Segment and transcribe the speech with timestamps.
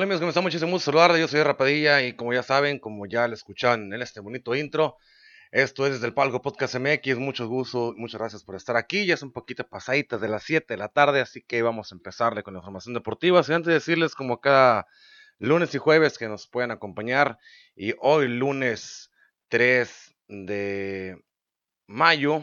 [0.00, 0.44] Hola amigos, ¿cómo están?
[0.44, 1.20] Muchísimo gusto saludarles.
[1.20, 4.96] Yo soy Rapadilla y como ya saben, como ya lo escuchan en este bonito intro,
[5.50, 7.18] esto es desde el Palco Podcast MX.
[7.18, 9.04] Mucho gusto, muchas gracias por estar aquí.
[9.04, 11.96] Ya es un poquito pasadita de las 7 de la tarde, así que vamos a
[11.96, 13.42] empezarle con la información deportiva.
[13.46, 14.86] Y antes de decirles, como cada
[15.38, 17.36] lunes y jueves, que nos pueden acompañar,
[17.76, 19.10] y hoy lunes
[19.48, 21.22] 3 de
[21.86, 22.42] mayo,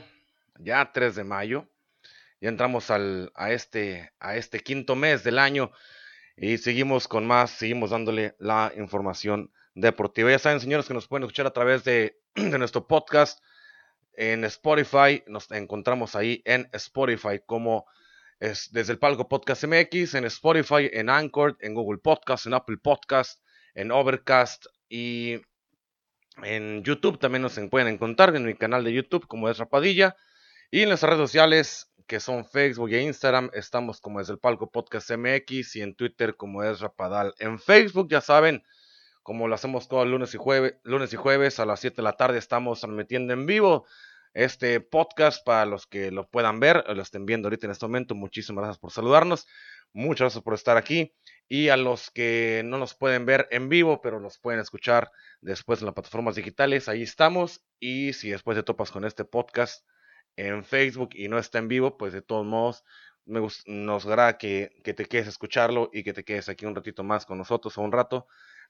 [0.60, 1.68] ya 3 de mayo,
[2.40, 5.72] ya entramos al, a, este, a este quinto mes del año.
[6.40, 10.30] Y seguimos con más, seguimos dándole la información deportiva.
[10.30, 13.44] Ya saben, señores, que nos pueden escuchar a través de, nuestro podcast
[14.14, 15.24] en Spotify.
[15.26, 17.88] Nos encontramos ahí en Spotify como
[18.40, 22.78] es desde el Palco Podcast MX, en Spotify, en Anchor, en Google Podcast, en Apple
[22.78, 23.42] Podcast,
[23.74, 25.42] en Overcast y
[26.44, 30.16] en YouTube también nos pueden encontrar en mi canal de YouTube como es Rapadilla
[30.70, 34.72] y en las redes sociales que son Facebook e Instagram, estamos como es el Palco
[34.72, 37.34] Podcast MX y en Twitter como es Rapadal.
[37.38, 38.64] En Facebook, ya saben,
[39.24, 42.14] como lo hacemos todos lunes y jueves, lunes y jueves a las 7 de la
[42.14, 43.86] tarde, estamos transmitiendo en vivo
[44.34, 48.16] este podcast para los que lo puedan ver, lo estén viendo ahorita en este momento.
[48.16, 49.46] Muchísimas gracias por saludarnos,
[49.92, 51.14] muchas gracias por estar aquí.
[51.50, 55.80] Y a los que no nos pueden ver en vivo, pero nos pueden escuchar después
[55.80, 57.66] en las plataformas digitales, ahí estamos.
[57.80, 59.84] Y si después te topas con este podcast,
[60.38, 62.86] en Facebook y no está en vivo, pues de todos modos
[63.26, 67.26] me nos agrada que, te quedes escucharlo y que te quedes aquí un ratito más
[67.26, 68.28] con nosotros o un rato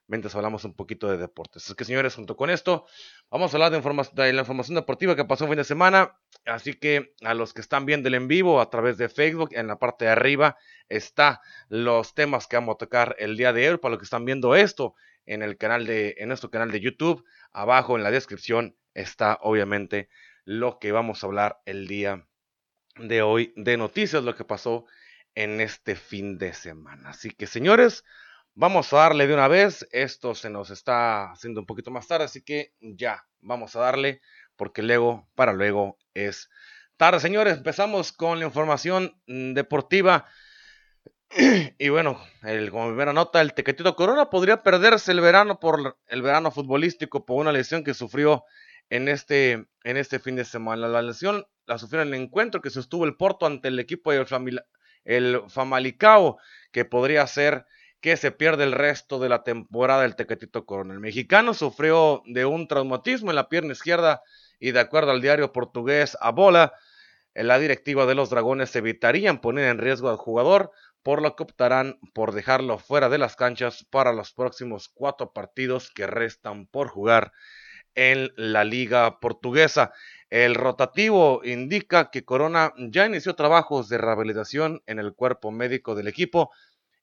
[0.07, 1.69] mientras hablamos un poquito de deportes.
[1.69, 2.85] Es que señores, junto con esto,
[3.29, 6.17] vamos a hablar de, de, la información deportiva que pasó el fin de semana.
[6.45, 9.67] Así que a los que están viendo el en vivo a través de Facebook, en
[9.67, 13.77] la parte de arriba está los temas que vamos a tocar el día de hoy.
[13.77, 17.25] Para los que están viendo esto en el canal de, en nuestro canal de YouTube,
[17.51, 20.09] abajo en la descripción está obviamente
[20.47, 22.25] lo que vamos a hablar el día
[22.95, 24.85] de hoy de noticias, lo que pasó
[25.35, 27.09] en este fin de semana.
[27.09, 28.05] Así que señores,
[28.53, 29.85] vamos a darle de una vez.
[29.91, 34.21] Esto se nos está haciendo un poquito más tarde, así que ya, vamos a darle,
[34.55, 36.49] porque luego, para luego es
[36.95, 37.19] tarde.
[37.19, 40.25] Señores, empezamos con la información deportiva.
[41.77, 46.21] Y bueno, el, como primera nota, el Tequetito Corona podría perderse el verano por el
[46.21, 48.45] verano futbolístico por una lesión que sufrió
[48.89, 50.87] en este, en este fin de semana.
[50.87, 54.25] La lesión la sufrió en el encuentro que sostuvo el Porto ante el equipo del
[55.03, 56.37] el Famalicao,
[56.71, 57.65] que podría ser
[58.01, 60.93] que se pierde el resto de la temporada del Tequetito Corona.
[60.93, 64.21] El mexicano sufrió de un traumatismo en la pierna izquierda
[64.59, 66.73] y de acuerdo al diario portugués Abola,
[67.33, 70.71] la directiva de los Dragones evitarían poner en riesgo al jugador,
[71.03, 75.91] por lo que optarán por dejarlo fuera de las canchas para los próximos cuatro partidos
[75.91, 77.31] que restan por jugar
[77.97, 79.91] en la liga portuguesa.
[80.29, 86.07] El rotativo indica que Corona ya inició trabajos de rehabilitación en el cuerpo médico del
[86.07, 86.51] equipo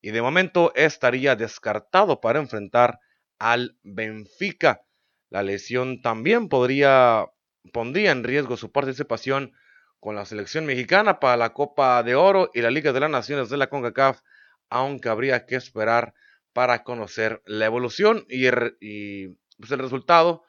[0.00, 3.00] y de momento estaría descartado para enfrentar
[3.38, 4.82] al Benfica.
[5.30, 7.26] La lesión también podría
[7.72, 9.52] pondría en riesgo su participación
[9.98, 13.48] con la selección mexicana para la Copa de Oro y la Liga de las Naciones
[13.48, 14.20] de la CONCACAF,
[14.68, 16.14] aunque habría que esperar
[16.52, 18.46] para conocer la evolución y,
[18.80, 19.28] y
[19.58, 20.44] pues, el resultado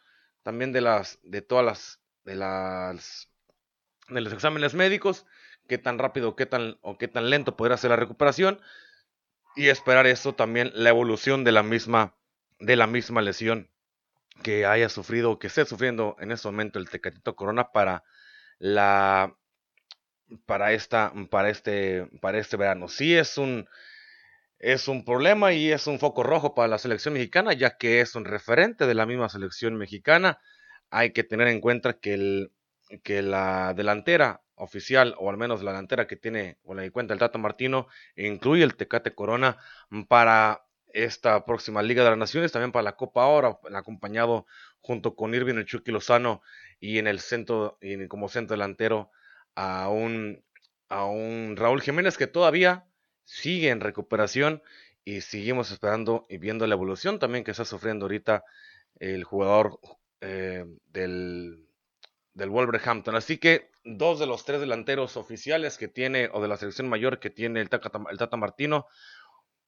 [0.45, 3.31] también de las, de todas las, de las,
[4.09, 5.25] de los exámenes médicos,
[5.67, 8.61] qué tan rápido qué tan, o qué tan lento podrá ser la recuperación
[9.55, 12.15] y esperar eso también la evolución de la misma,
[12.59, 13.71] de la misma lesión
[14.43, 18.03] que haya sufrido o que esté sufriendo en este momento el Tecatito Corona para
[18.59, 19.35] la
[20.45, 22.87] para esta para este para este verano.
[22.87, 23.67] Sí es un
[24.59, 28.15] es un problema y es un foco rojo para la selección mexicana, ya que es
[28.15, 30.39] un referente de la misma selección mexicana.
[30.89, 32.51] Hay que tener en cuenta que, el,
[33.03, 37.19] que la delantera oficial, o al menos la delantera que tiene, o la cuenta el
[37.19, 39.57] Tata Martino, incluye el Tecate Corona
[40.07, 44.45] para esta próxima Liga de las Naciones, también para la Copa Ahora, acompañado
[44.79, 46.41] junto con Irving el Chucky Lozano
[46.79, 49.11] y en el centro, y como centro delantero,
[49.55, 50.43] a un,
[50.87, 52.85] a un Raúl Jiménez que todavía
[53.25, 54.63] sigue en recuperación
[55.03, 58.43] y seguimos esperando y viendo la evolución también que está sufriendo ahorita
[58.99, 59.79] el jugador
[60.21, 61.67] eh, del,
[62.33, 63.15] del Wolverhampton.
[63.15, 67.19] Así que dos de los tres delanteros oficiales que tiene, o de la selección mayor
[67.19, 68.87] que tiene el Tata, el Tata Martino,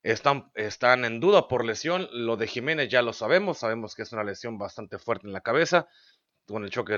[0.03, 2.07] están, están en duda por lesión.
[2.11, 5.41] Lo de Jiménez ya lo sabemos, sabemos que es una lesión bastante fuerte en la
[5.41, 5.87] cabeza,
[6.47, 6.97] con el choque,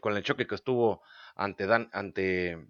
[0.00, 1.02] con el choque que estuvo
[1.34, 2.68] ante, Dan, ante,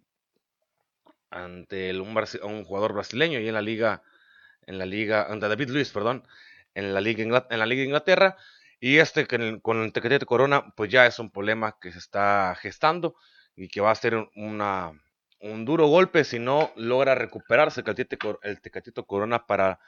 [1.31, 4.03] ante un, un, jugador brasileño y en la liga,
[4.67, 6.27] en la liga, ante David Luis, perdón,
[6.75, 8.37] en la liga, en la liga Inglaterra.
[8.79, 9.27] Y este
[9.61, 13.17] con el Tecatito Corona, pues ya es un problema que se está gestando
[13.55, 14.93] y que va a ser una,
[15.41, 17.83] un duro golpe si no logra recuperarse
[18.43, 19.81] el Tecatito Corona para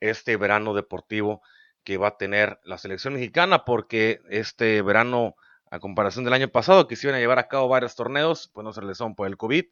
[0.00, 1.42] este verano deportivo
[1.84, 5.36] que va a tener la selección mexicana, porque este verano,
[5.70, 9.14] a comparación del año pasado, que llevar a cabo varios torneos, pues no se realizaron
[9.14, 9.64] por el COVID,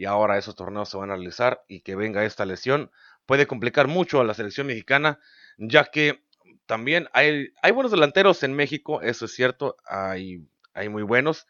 [0.00, 2.90] y ahora esos torneos se van a realizar y que venga esta lesión
[3.26, 5.20] puede complicar mucho a la selección mexicana,
[5.58, 6.24] ya que
[6.64, 11.46] también hay, hay buenos delanteros en México, eso es cierto, hay, hay muy buenos,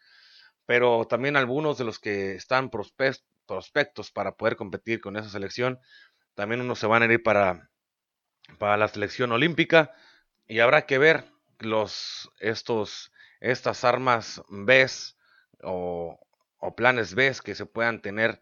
[0.65, 5.79] pero también algunos de los que están prospectos para poder competir con esa selección,
[6.35, 7.69] también unos se van a ir para,
[8.59, 9.93] para la selección olímpica
[10.45, 11.23] y habrá que ver
[11.59, 14.85] los, estos, estas armas B
[15.63, 16.19] o,
[16.61, 18.39] o planes B que se puedan tener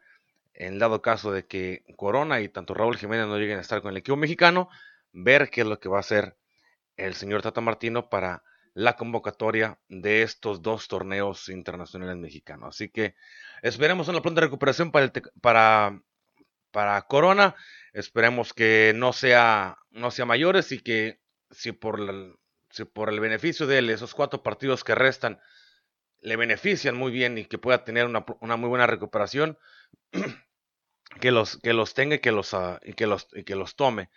[0.54, 3.92] en dado caso de que Corona y tanto Raúl Jiménez no lleguen a estar con
[3.92, 4.70] el equipo mexicano,
[5.12, 6.36] ver qué es lo que va a hacer
[6.98, 8.44] el señor Tata Martino para
[8.74, 12.76] la convocatoria de estos dos torneos internacionales mexicanos.
[12.76, 13.16] Así que
[13.62, 15.12] esperemos una pronta recuperación para,
[15.42, 16.02] para,
[16.72, 17.56] para Corona.
[17.94, 21.20] Esperemos que no sea, no sea mayores y que
[21.52, 22.38] si por,
[22.70, 25.40] si por el beneficio de él, esos cuatro partidos que restan,
[26.22, 29.58] le benefician muy bien y que pueda tener una, una muy buena recuperación,
[31.22, 33.76] que los, que los tenga y que los, uh, y que los, y que los
[33.76, 34.10] tome.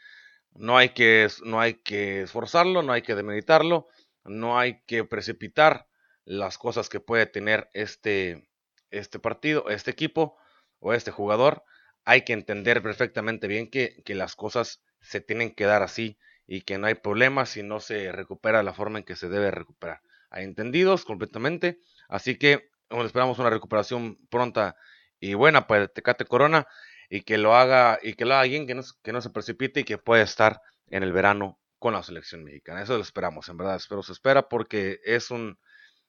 [0.54, 3.88] No hay que, no hay que esforzarlo, no hay que demeditarlo
[4.25, 5.88] no hay que precipitar
[6.25, 8.48] las cosas que puede tener este,
[8.90, 10.37] este partido, este equipo
[10.78, 11.64] o este jugador.
[12.05, 16.78] Hay que entender perfectamente bien que, las cosas se tienen que dar así y que
[16.78, 20.02] no hay problema si no se recupera la forma en que se debe recuperar.
[20.34, 21.79] Entendidos completamente.
[22.08, 22.70] Así que
[23.05, 24.76] esperamos una recuperación pronta
[25.19, 26.67] y buena para Tecate Corona
[27.08, 29.81] y que lo haga y que lo haga alguien que no, que no se precipite
[29.81, 32.82] y que pueda estar en el verano con la selección mexicana.
[32.82, 35.58] Eso lo esperamos, en verdad, espero se espera porque es un,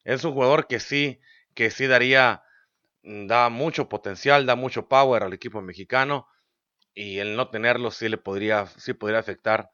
[0.04, 1.20] es un jugador que sí,
[1.56, 2.44] que sí daría,
[3.04, 6.28] mm, da mucho potencial, da mucho power al equipo mexicano
[6.94, 9.72] y el no tenerlo sí le podría, sí podría afectar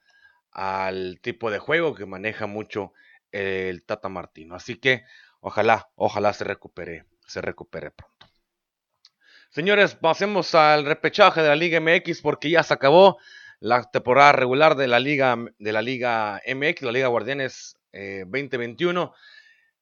[0.52, 2.94] al tipo de juego que maneja mucho
[3.32, 4.56] el Tata Martino.
[4.56, 5.04] Así que
[5.40, 8.28] ojalá, ojalá se recupere, se recupere pronto.
[9.50, 13.18] Señores, pasemos al repechaje de la Liga MX porque ya se acabó
[13.60, 19.20] la temporada regular de la Liga, de la Liga MX, la Liga Guardianes 2021, eh,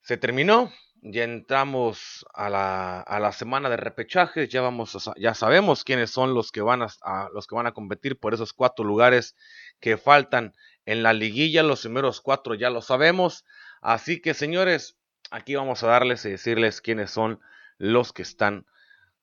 [0.02, 0.72] se terminó.
[1.02, 6.34] Ya entramos a la, a la, semana de repechaje, ya, vamos ya sabemos quiénes son
[6.34, 9.36] los que, van a, los que van a competir por esos cuatro lugares
[9.80, 10.56] que faltan
[10.88, 11.62] en la liguilla.
[11.62, 13.46] Los primeros cuatro ya lo sabemos.
[13.82, 14.98] Así que señores,
[15.30, 17.40] aquí vamos a darles y decirles quiénes son
[17.78, 18.66] los que están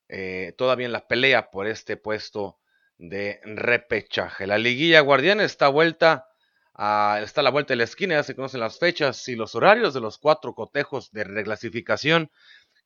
[0.07, 2.59] eh, todavía en la pelea por este puesto
[2.97, 4.47] de repechaje.
[4.47, 6.27] La liguilla guardiana está vuelta
[6.77, 9.93] está a la vuelta de la esquina, ya se conocen las fechas y los horarios
[9.93, 12.29] de los cuatro cotejos de reclasificación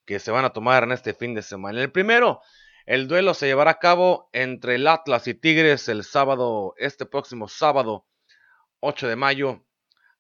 [0.06, 1.82] que se van a tomar en este fin de semana.
[1.82, 2.42] El primero,
[2.86, 7.48] el duelo se llevará a cabo entre el Atlas y Tigres el sábado, este próximo
[7.48, 8.06] sábado
[8.82, 9.66] 8 de mayo,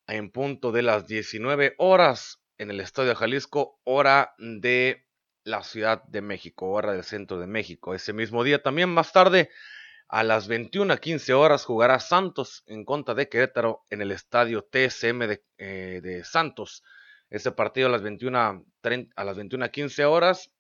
[0.08, 5.08] en punto de las 19 horas en el Estadio Jalisco, hora de
[5.44, 7.96] la Ciudad de México, hora del centro de México.
[7.96, 9.50] Ese mismo día también más tarde
[10.10, 14.64] a las 21 a 15 horas jugará Santos en contra de Querétaro en el estadio
[14.64, 15.22] TSM
[15.58, 16.84] eh, de, Santos.
[17.30, 20.52] Ese partido a las 21 a, las 21 a 15 horas,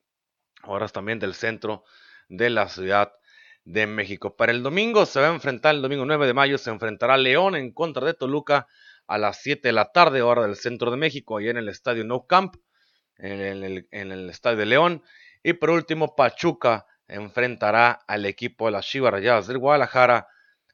[0.63, 1.83] horas también del centro
[2.29, 3.12] de la Ciudad
[3.69, 4.35] de México.
[4.35, 7.55] Para el domingo se va a enfrentar, el domingo 9 de mayo se enfrentará León
[7.55, 8.67] en contra de Toluca
[9.07, 12.03] a las 7 de la tarde, hora del centro de México, ahí en el estadio
[12.03, 12.55] No Camp,
[13.17, 15.03] en el, en el estadio de León.
[15.43, 20.27] Y por último, Pachuca enfrentará al equipo de las Chivas Rayadas del Guadalajara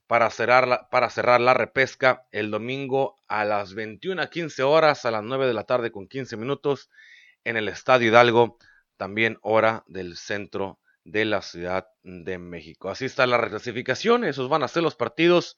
[0.08, 5.04] para cerrar, la, para cerrar la repesca el domingo a las 21 a 15 horas,
[5.04, 6.90] a las 9 de la tarde con 15 minutos
[7.44, 8.58] en el Estadio Hidalgo,
[8.96, 12.90] también hora del centro de la Ciudad de México.
[12.90, 15.58] Así está la reclasificación, esos van a ser los partidos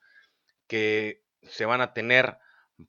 [0.68, 2.38] que se van a tener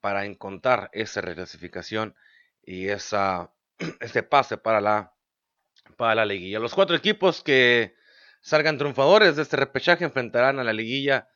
[0.01, 2.15] para encontrar esa reclasificación
[2.63, 3.55] y esa,
[4.01, 5.15] ese pase para la
[5.97, 6.59] para la liguilla.
[6.59, 7.95] Los cuatro equipos que
[8.41, 11.29] salgan triunfadores de este repechaje enfrentarán a la liguilla,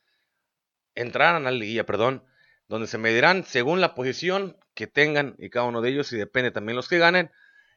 [0.95, 2.25] entrarán a la liguilla, perdón,
[2.69, 6.51] donde se medirán según la posición que tengan y cada uno de ellos, y depende
[6.51, 7.31] también los que ganen,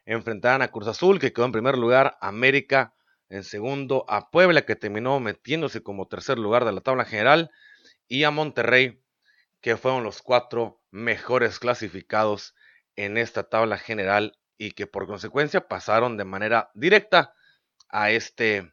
[0.06, 2.94] enfrentarán a Cruz Azul, que quedó en primer lugar, América
[3.29, 7.51] en segundo, a Puebla, que terminó metiéndose como tercer lugar de la tabla general,
[8.08, 9.01] y a Monterrey,
[9.62, 12.53] que fueron los cuatro mejores clasificados
[12.96, 17.34] en esta tabla general y que por consecuencia pasaron de manera directa
[17.89, 18.72] a este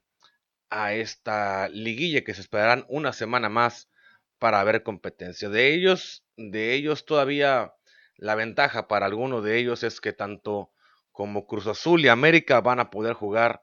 [0.70, 3.90] a esta liguilla que se esperarán una semana más
[4.38, 5.50] para ver competencia.
[5.50, 7.74] De ellos, de ellos todavía
[8.16, 10.72] la ventaja para algunos de ellos es que tanto
[11.10, 13.60] como Cruz Azul y América van a poder jugar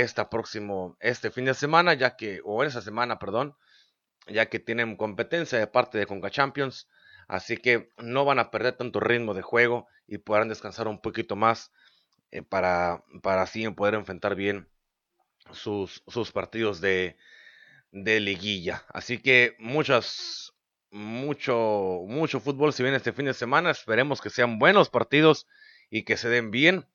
[0.00, 3.56] esta próximo, este fin de semana, ya que, o esa semana, perdón,
[4.26, 6.88] ya que tienen competencia de parte de Conca Champions,
[7.28, 11.36] así que no van a perder tanto ritmo de juego y podrán descansar un poquito
[11.36, 11.72] más
[12.30, 14.68] eh, para, para así poder enfrentar bien
[15.52, 17.16] sus, sus partidos de,
[17.92, 18.84] de liguilla.
[18.88, 20.52] Así que muchas,
[20.90, 23.70] mucho, mucho fútbol si viene este fin de semana.
[23.70, 25.46] Esperemos que sean buenos partidos
[25.90, 26.86] y que se den bien.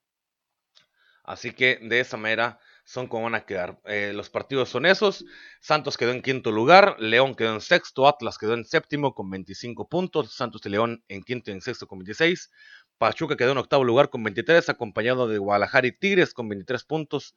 [1.23, 3.79] Así que de esa manera son como van a quedar.
[3.85, 5.25] Eh, los partidos son esos.
[5.59, 9.87] Santos quedó en quinto lugar, León quedó en sexto, Atlas quedó en séptimo con 25
[9.87, 12.51] puntos, Santos y León en quinto y en sexto con 26.
[12.97, 17.35] Pachuca quedó en octavo lugar con 23, acompañado de Guadalajara y Tigres con 23 puntos.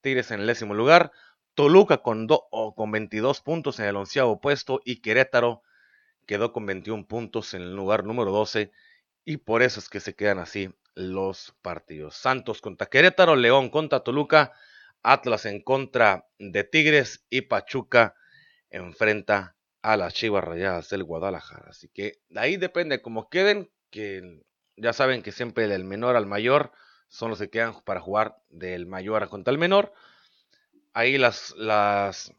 [0.00, 1.12] Tigres en el décimo lugar.
[1.54, 5.62] Toluca con, con 22 puntos en el onceavo puesto y Querétaro
[6.26, 8.70] quedó con 21 puntos en el lugar número 12
[9.24, 12.16] y por eso es que se quedan así los partidos.
[12.16, 14.52] Santos contra Querétaro, León contra Toluca,
[15.04, 18.16] Atlas en contra de Tigres y Pachuca
[18.70, 21.70] enfrenta a las Chivas Rayadas del Guadalajara.
[21.70, 24.42] Así que de ahí depende cómo queden, que
[24.74, 26.72] ya saben que siempre del menor al mayor
[27.06, 29.92] son los que quedan para jugar del mayor contra el menor
[30.96, 32.32] ahí las, las,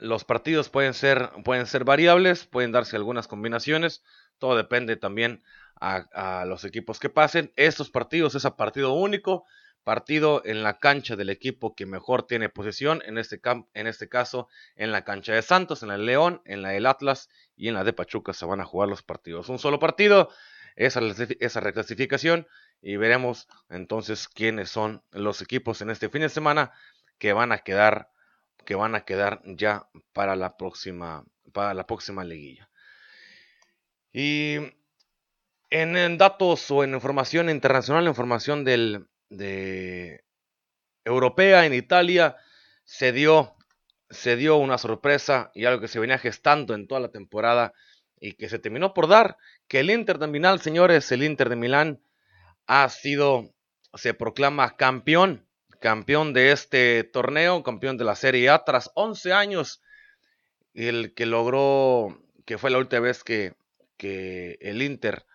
[0.00, 4.02] los partidos pueden ser, pueden ser variables, pueden darse algunas combinaciones,
[4.38, 5.42] todo depende también
[5.80, 7.52] a, los equipos que pasen.
[7.56, 9.44] Estos partidos es a partido único,
[9.84, 13.40] partido en la cancha del equipo que mejor tiene posesión, en este,
[13.74, 16.86] en este caso en la cancha de Santos, en la de León, en la del
[16.86, 19.48] Atlas y en la de Pachuca se van a jugar los partidos.
[19.48, 20.30] Un solo partido,
[20.74, 21.00] esa,
[21.40, 22.46] esa reclasificación
[22.82, 26.72] y veremos entonces quiénes son los equipos en este fin de semana
[27.18, 28.10] que van a quedar
[28.64, 32.68] que van a quedar ya para la próxima para la próxima liguilla.
[34.12, 34.58] Y
[35.70, 40.24] en, datos o en información internacional, información del, de
[41.04, 42.36] europea en Italia
[42.84, 43.56] se dio
[44.10, 47.72] se dio una sorpresa y algo que se venía gestando en toda la temporada
[48.20, 49.36] y que se terminó por dar,
[49.68, 52.00] que el Inter de Milán, señores, el Inter de Milán
[52.66, 53.52] ha sido,
[53.94, 55.46] se proclama campeón,
[55.80, 59.82] campeón de este torneo, campeón de la Serie A tras 11 años,
[60.74, 63.54] el que logró, que fue la última vez que,
[63.96, 65.26] que el Inter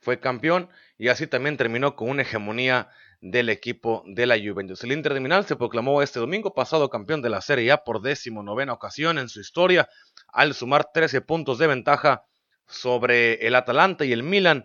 [0.00, 2.88] fue campeón y así también terminó con una hegemonía
[3.20, 4.82] del equipo de la Juventus.
[4.82, 8.00] El Inter de Milán se proclamó este domingo pasado campeón de la Serie A por
[8.00, 9.88] décimo novena ocasión en su historia
[10.28, 12.24] al sumar 13 puntos de ventaja
[12.66, 14.64] sobre el Atalanta y el Milan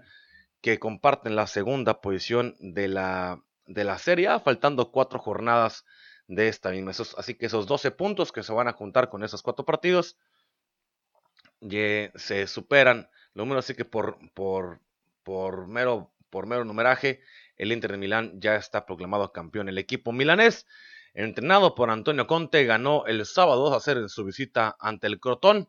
[0.62, 5.86] que comparten la segunda posición de la, de la Serie A, faltando cuatro jornadas
[6.27, 6.92] de esta misma.
[6.92, 10.18] así que esos 12 puntos que se van a juntar con esos cuatro partidos
[11.70, 13.10] se superan.
[13.34, 14.80] Lo número así que por, por,
[15.25, 17.20] por, mero, por mero numeraje,
[17.58, 19.67] el Inter de Milán ya está proclamado campeón.
[19.67, 20.67] El equipo milanés,
[21.13, 25.67] entrenado por Antonio Conte, ganó el sábado a hacer su visita ante el Crotón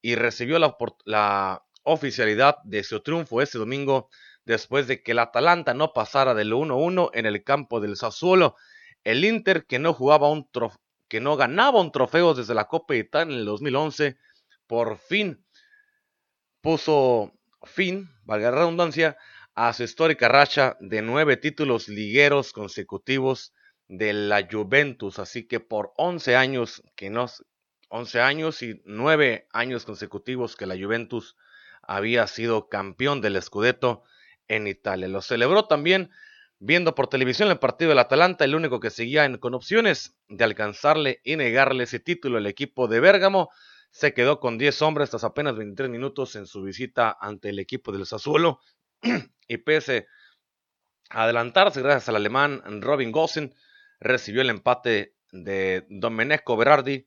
[0.00, 4.08] y recibió la, la oficialidad de su triunfo este domingo
[4.44, 8.56] después de que el Atalanta no pasara del 1-1 en el campo del Sassuolo.
[9.04, 10.48] El Inter, que no, jugaba un
[11.08, 14.16] que no ganaba un trofeo desde la Copa Italia en el 2011,
[14.66, 15.44] por fin
[16.62, 17.32] puso
[17.64, 19.16] fin, valga la redundancia,
[19.54, 23.52] a su histórica racha de nueve títulos ligueros consecutivos
[23.88, 25.18] de la Juventus.
[25.18, 27.26] Así que por 11 años, que no,
[27.88, 31.36] 11 años y 9 años consecutivos que la Juventus
[31.82, 34.04] había sido campeón del Scudetto,
[34.48, 35.08] en Italia.
[35.08, 36.10] Lo celebró también
[36.58, 41.20] viendo por televisión el partido del Atalanta, el único que seguía con opciones de alcanzarle
[41.24, 42.38] y negarle ese título.
[42.38, 43.50] El equipo de Bérgamo
[43.92, 47.92] se quedó con 10 hombres tras apenas 23 minutos en su visita ante el equipo
[47.92, 48.58] del Sassuolo
[49.48, 50.08] y pese
[51.10, 53.54] a adelantarse gracias al alemán Robin Gossen,
[54.00, 57.06] recibió el empate de Domenico Berardi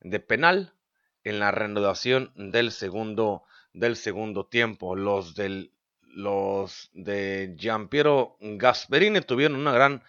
[0.00, 0.74] de penal
[1.22, 4.96] en la reanudación del segundo, del segundo tiempo.
[4.96, 5.72] Los del
[6.12, 10.02] los de Giampiero Gasperini tuvieron una gran,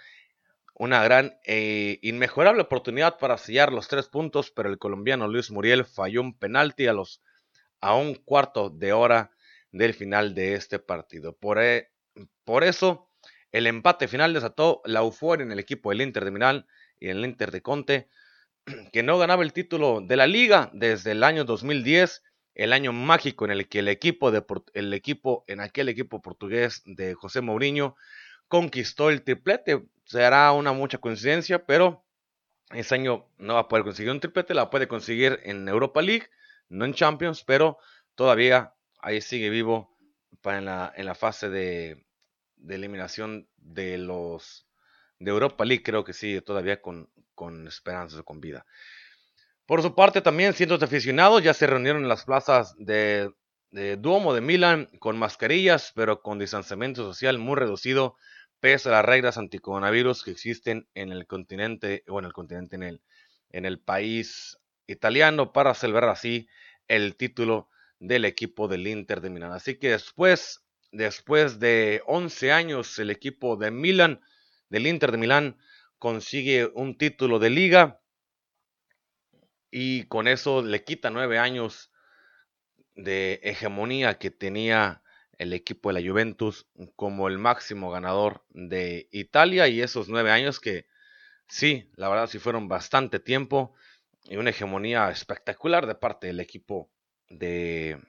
[0.73, 5.85] una gran e inmejorable oportunidad para sellar los tres puntos, pero el colombiano Luis Muriel
[5.85, 7.21] falló un penalti a, los,
[7.81, 9.31] a un cuarto de hora
[9.71, 11.35] del final de este partido.
[11.35, 11.91] Por, e,
[12.43, 13.09] por eso,
[13.51, 16.65] el empate final desató la euforia en el equipo del Inter de Milán
[16.99, 18.09] y en el Inter de Conte,
[18.93, 22.23] que no ganaba el título de la liga desde el año 2010,
[22.55, 26.81] el año mágico en el que el equipo, de, el equipo en aquel equipo portugués
[26.85, 27.95] de José Mourinho
[28.51, 29.81] conquistó el triplete.
[30.05, 32.03] Será una mucha coincidencia, pero
[32.71, 36.27] ese año no va a poder conseguir un triplete, la puede conseguir en Europa League,
[36.67, 37.77] no en Champions, pero
[38.15, 39.97] todavía ahí sigue vivo
[40.43, 42.05] en, la, en la fase de,
[42.57, 44.67] de eliminación de los
[45.19, 48.65] de Europa League, creo que sí, todavía con, con esperanzas con vida.
[49.67, 53.31] Por su parte, también cientos de aficionados ya se reunieron en las plazas de,
[53.99, 58.17] Duomo de Milán con mascarillas, pero con distanciamiento social muy reducido,
[58.61, 62.83] pese a las reglas anticoronavirus que existen en el continente, o en el continente, en
[62.83, 63.01] el,
[63.49, 66.47] en el país italiano, para celebrar así
[66.87, 69.51] el título del equipo del Inter de Milán.
[69.51, 74.21] Así que después, después de 11 años, el equipo de Milán,
[74.69, 75.57] del Inter de Milán,
[75.97, 78.01] consigue un título de liga
[79.71, 81.91] y con eso le quita nueve años
[82.95, 85.01] de hegemonía que tenía
[85.41, 90.59] el equipo de la Juventus como el máximo ganador de Italia y esos nueve años
[90.59, 90.85] que
[91.47, 93.73] sí, la verdad sí fueron bastante tiempo
[94.25, 96.91] y una hegemonía espectacular de parte del equipo
[97.27, 97.99] de,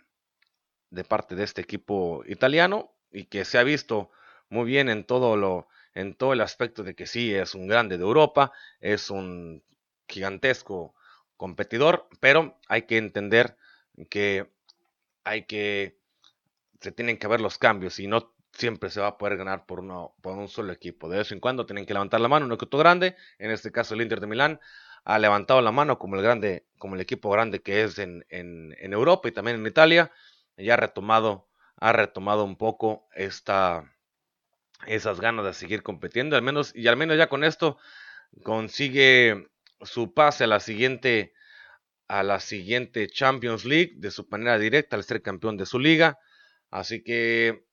[0.90, 4.10] de parte de este equipo italiano y que se ha visto
[4.50, 7.96] muy bien en todo lo en todo el aspecto de que sí es un grande
[7.96, 9.62] de Europa, es un
[10.06, 10.94] gigantesco
[11.38, 13.56] competidor, pero hay que entender
[14.10, 14.50] que
[15.24, 16.01] hay que
[16.82, 19.80] se tienen que ver los cambios y no siempre se va a poder ganar por,
[19.80, 21.08] un solo equipo.
[21.08, 23.94] De vez en cuando tienen que levantar la mano, un equipo grande, en este caso
[23.94, 24.60] el Inter de Milán,
[25.04, 28.24] ha levantado la mano como el grande, como el equipo grande que es en
[28.80, 30.12] Europa y también en Italia,
[30.56, 33.92] y ha retomado, ha retomado un poco esta,
[34.86, 37.78] esas ganas de seguir compitiendo, al menos, y al menos ya con esto
[38.42, 39.48] consigue
[39.80, 41.34] su pase a la siguiente
[42.08, 46.18] a la siguiente Champions League de su manera directa al ser campeón de su liga.
[46.72, 47.64] Así que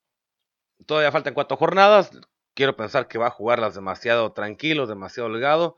[0.86, 2.12] todavía faltan cuatro jornadas.
[2.54, 5.78] Quiero pensar que va a jugarlas demasiado tranquilo, demasiado holgado.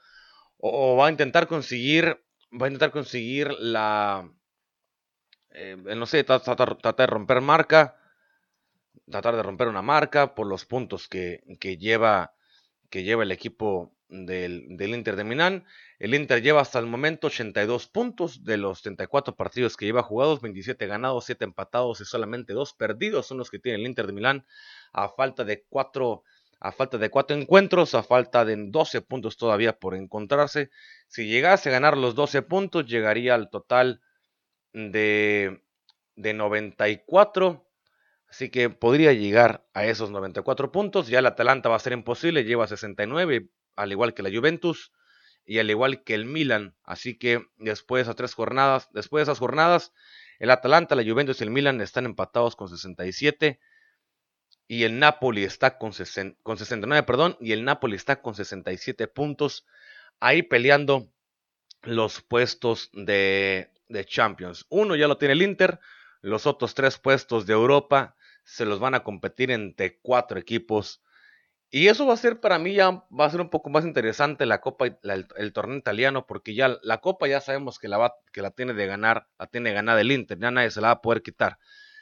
[0.58, 2.22] O, va a intentar conseguir.
[2.52, 4.30] Va a intentar conseguir la.
[5.52, 7.96] Eh, no sé, tratar, de romper marca
[9.10, 11.44] tratar de romper una marca por los puntos que,
[11.80, 12.34] lleva,
[12.90, 15.66] que lleva el equipo del, Inter de Milán.
[15.98, 20.42] El Inter lleva hasta el momento 82 puntos de los 34 partidos que lleva jugados,
[20.42, 24.14] 27 ganados, 7 empatados y solamente 2 perdidos son los que tiene el Inter de
[24.14, 24.46] Milán
[24.94, 26.24] a falta de 4
[26.64, 30.70] a falta de cuatro encuentros, a falta de 12 puntos todavía por encontrarse.
[31.08, 34.00] Si llegase a ganar los 12 puntos, llegaría al total
[34.72, 35.64] de,
[36.16, 37.66] de 94
[38.32, 41.10] Así que podría llegar a esos 94 puntos.
[41.10, 44.92] Ya el Atalanta va a ser imposible, lleva 69, al igual que la Juventus
[45.46, 46.76] y al igual que el Milan.
[46.84, 49.94] Así que después de tres jornadas, después de esas jornadas,
[50.40, 53.60] el Atalanta, la Juventus y el Milan están empatados con 67
[54.68, 59.66] y el Napoli está con, 69, perdón, y el Napoli está con 67 puntos
[60.20, 61.12] ahí peleando
[61.82, 64.66] los puestos de, de Champions.
[64.70, 65.80] Uno ya lo tiene el Inter,
[66.22, 71.02] los otros tres puestos de Europa se los van a competir entre cuatro equipos.
[71.74, 74.46] Y eso va a ser para mí ya va a ser un poco más interesante
[74.46, 78.42] la Copa, el, torneo italiano, porque ya la Copa ya sabemos que la, va, que
[78.42, 81.02] la tiene de ganar, la tiene ganada el Inter, ya nadie se la va a
[81.02, 81.60] poder quitar.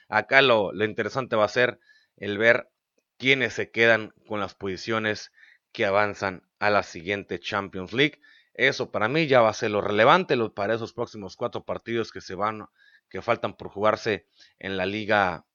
[0.08, 1.79] Acá lo, lo interesante va a ser
[2.17, 2.71] el ver
[3.17, 5.32] quiénes se quedan con las posiciones
[5.71, 8.19] que avanzan a la siguiente Champions League.
[8.55, 12.21] Eso para mí ya va a ser lo relevante para esos próximos cuatro partidos que
[12.21, 12.65] se van,
[13.08, 14.25] que faltan por jugarse
[14.58, 15.45] en la liga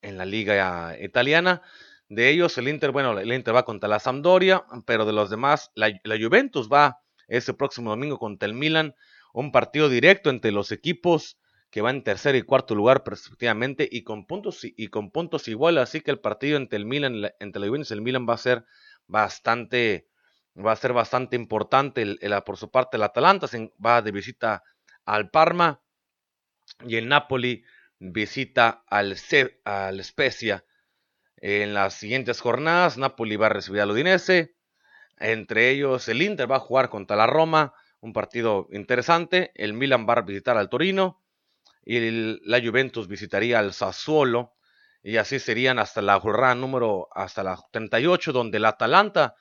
[0.00, 1.62] en la liga italiana.
[2.14, 5.72] De ellos, el Inter, bueno, el Inter va contra la Sampdoria, pero de los demás,
[5.74, 8.94] la, Juventus va ese próximo domingo contra el Milan,
[9.32, 11.38] un partido directo entre los equipos
[11.70, 15.82] que van en tercer y cuarto lugar respectivamente y con puntos y con puntos iguales,
[15.82, 18.38] así que el partido entre el Milan entre la Juventus y el Milan va a
[18.38, 18.64] ser
[19.08, 20.08] bastante
[20.56, 23.48] va a ser bastante importante el, por su parte el Atalanta
[23.84, 24.62] va de visita
[25.04, 25.82] al Parma
[26.86, 27.64] y el Napoli
[27.98, 29.16] visita al,
[29.64, 30.64] al Spezia.
[31.46, 34.54] En las siguientes jornadas, Napoli va a recibir al Udinese.
[35.18, 39.52] Entre ellos, el Inter va a jugar contra la Roma, un partido interesante.
[39.54, 41.22] El Milan va a visitar al Torino.
[41.84, 42.00] Y
[42.48, 44.54] la Juventus visitaría al Sassuolo.
[45.02, 49.34] Y así serían hasta la jornada número hasta la 38, donde el Atalanta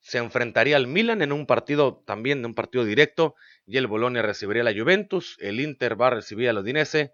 [0.00, 3.36] se enfrentaría al Milan en un partido también de un partido directo.
[3.66, 5.36] Y el Bolonia recibiría a la Juventus.
[5.38, 7.12] El Inter va a recibir al Udinese.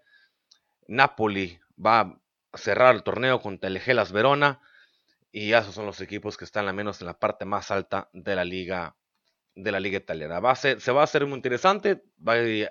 [0.87, 2.19] Napoli va
[2.53, 4.61] cerrar el torneo contra el Gelas Verona
[5.31, 8.35] y esos son los equipos que están al menos en la parte más alta de
[8.35, 8.95] la liga
[9.55, 10.39] de la liga italiana.
[10.39, 12.03] Va a ser, se va a hacer muy interesante.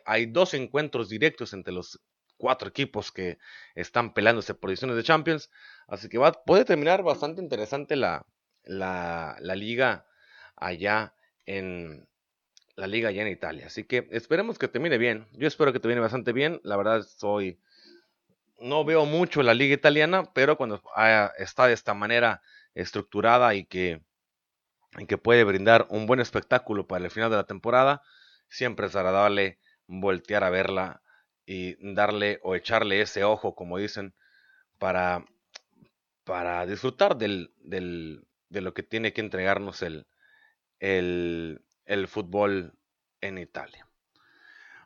[0.04, 2.00] hay dos encuentros directos entre los
[2.36, 3.38] cuatro equipos que
[3.74, 5.50] están peleándose posiciones de Champions.
[5.86, 8.26] Así que va, puede terminar bastante interesante la,
[8.64, 10.06] la, liga
[10.56, 11.14] allá
[11.46, 12.08] en
[12.74, 13.66] la liga allá en Italia.
[13.66, 15.28] Así que esperemos que termine bien.
[15.32, 16.60] Yo espero que termine bastante bien.
[16.64, 17.60] La verdad soy
[18.62, 20.82] no veo mucho la liga italiana, pero cuando
[21.38, 22.42] está de esta manera
[22.74, 24.02] estructurada y que,
[24.98, 28.02] y que puede brindar un buen espectáculo para el final de la temporada,
[28.48, 31.02] siempre es agradable voltear a verla
[31.44, 34.14] y darle o echarle ese ojo, como dicen,
[34.78, 35.24] para,
[36.24, 40.06] para disfrutar del, del, de lo que tiene que entregarnos el,
[40.78, 42.74] el, el fútbol
[43.20, 43.88] en Italia.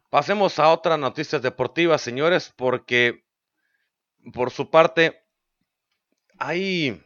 [0.09, 3.26] Pasemos a otras noticias deportivas, señores, porque
[4.33, 5.23] por su parte,
[6.39, 7.03] hay,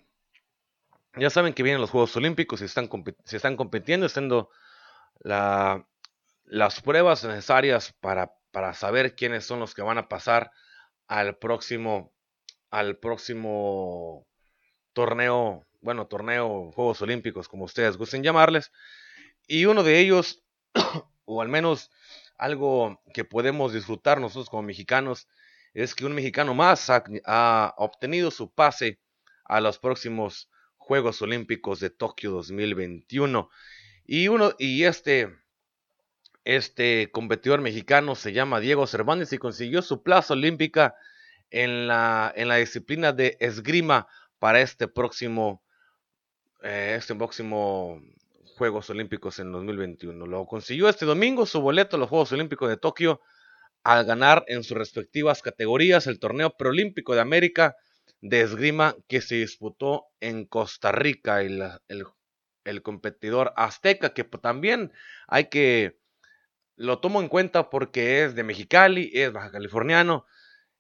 [1.17, 2.89] ya saben que vienen los Juegos Olímpicos y están,
[3.25, 4.51] se están compitiendo, estando
[5.21, 5.87] la,
[6.45, 10.51] las pruebas necesarias para, para saber quiénes son los que van a pasar
[11.07, 12.13] al próximo,
[12.71, 14.27] al próximo
[14.93, 18.73] torneo, bueno, torneo Juegos Olímpicos, como ustedes gusten llamarles.
[19.47, 20.43] Y uno de ellos,
[21.25, 21.91] o al menos
[22.39, 25.29] algo que podemos disfrutar nosotros como mexicanos,
[25.75, 28.99] es que un mexicano más ha, obtenido su pase
[29.45, 33.49] a los próximos Juegos Olímpicos de Tokio 2021.
[34.05, 35.37] Y, uno, y este,
[36.45, 40.97] este competidor mexicano se llama Diego Cervantes y consiguió su plaza olímpica
[41.51, 45.63] en la, en la disciplina de esgrima para este próximo,
[46.63, 48.01] eh, este próximo
[48.57, 50.27] Juegos Olímpicos en 2021.
[50.27, 53.21] Lo consiguió este domingo su boleto a los Juegos Olímpicos de Tokio
[53.83, 57.77] al ganar en sus respectivas categorías el torneo preolímpico de América
[58.21, 61.43] de esgrima que se disputó en Costa Rica.
[61.43, 64.93] El, el, competidor azteca, que también
[65.27, 65.99] hay que,
[66.77, 70.27] lo tomo en cuenta porque es de Mexicali, es baja californiano,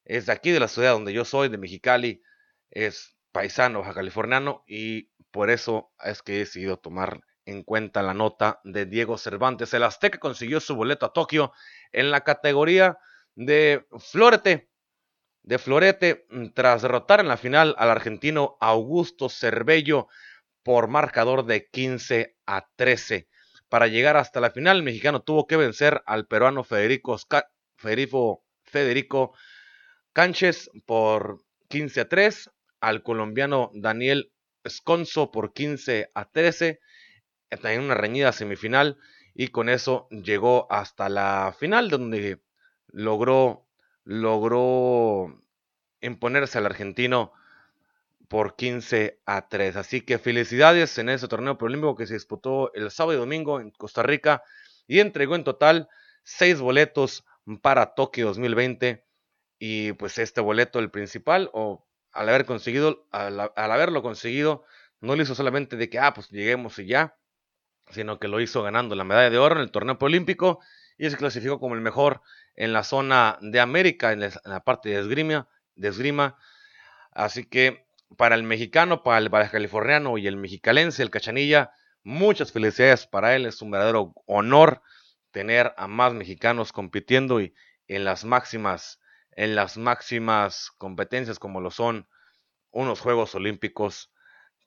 [0.05, 2.23] es de aquí de la ciudad donde yo soy, de Mexicali,
[2.71, 8.15] es paisano baja californiano y por eso es que he decidido tomar en cuenta la
[8.15, 9.73] nota de Diego Cervantes.
[9.75, 11.53] El Azteca consiguió su boleto a Tokio
[11.93, 12.99] en la categoría
[13.35, 14.71] de florete,
[15.43, 20.09] de florete, mm, tras derrotar en la final al argentino Augusto Cervello
[20.63, 23.29] por marcador de 15 a 13.
[23.69, 27.17] Para llegar hasta la final, el mexicano tuvo que vencer al peruano Federico,
[27.77, 29.35] Federico, Federico
[30.87, 32.51] por 15 a 3,
[32.81, 34.33] al colombiano Daniel
[34.65, 36.81] Esconzo por 15 a 13
[37.51, 38.99] en una reñida semifinal
[39.35, 42.41] y con eso llegó hasta la final donde
[42.89, 43.67] logró
[44.05, 45.41] logró
[46.01, 47.33] imponerse al argentino
[48.29, 49.77] por 15 a 3.
[49.77, 53.71] Así que felicidades en ese torneo preolímpico que se disputó el sábado y domingo en
[53.73, 54.43] Costa Rica
[54.87, 55.89] y entregó en total
[56.23, 57.25] seis boletos
[57.63, 59.05] para Tokio 2020
[59.59, 64.65] y pues este boleto el principal o al haber conseguido al, al haberlo conseguido
[65.01, 67.17] no lo hizo solamente de que ah pues lleguemos y ya
[67.91, 70.61] sino que lo hizo ganando la medalla de oro en el torneo olímpico
[70.99, 72.23] y se clasificó como el mejor
[72.57, 76.37] en la zona de América, en la, parte de esgrima, de esgrima.
[77.13, 81.73] Así que para el mexicano, para el baja californiano y el mexicalense, el cachanilla,
[82.03, 83.47] muchas felicidades para él.
[83.47, 84.83] Es un verdadero honor
[85.31, 87.55] tener a más mexicanos compitiendo y
[87.87, 89.01] en las máximas,
[89.33, 92.09] en las máximas competencias como lo son
[92.73, 94.13] unos Juegos Olímpicos,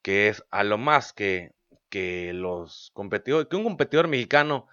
[0.01, 1.51] que es a lo más que
[1.93, 4.67] que los competidores, que un competidor mexicano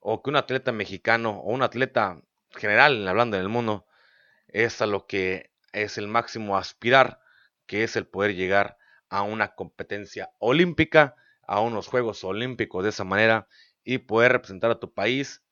[0.00, 3.86] o que un atleta mexicano o un atleta general, hablando del mundo,
[4.48, 7.22] es a lo que es el máximo aspirar,
[7.64, 8.76] que es el poder llegar
[9.08, 13.48] a una competencia olímpica, a unos Juegos Olímpicos de esa manera
[13.82, 15.42] y poder representar a tu país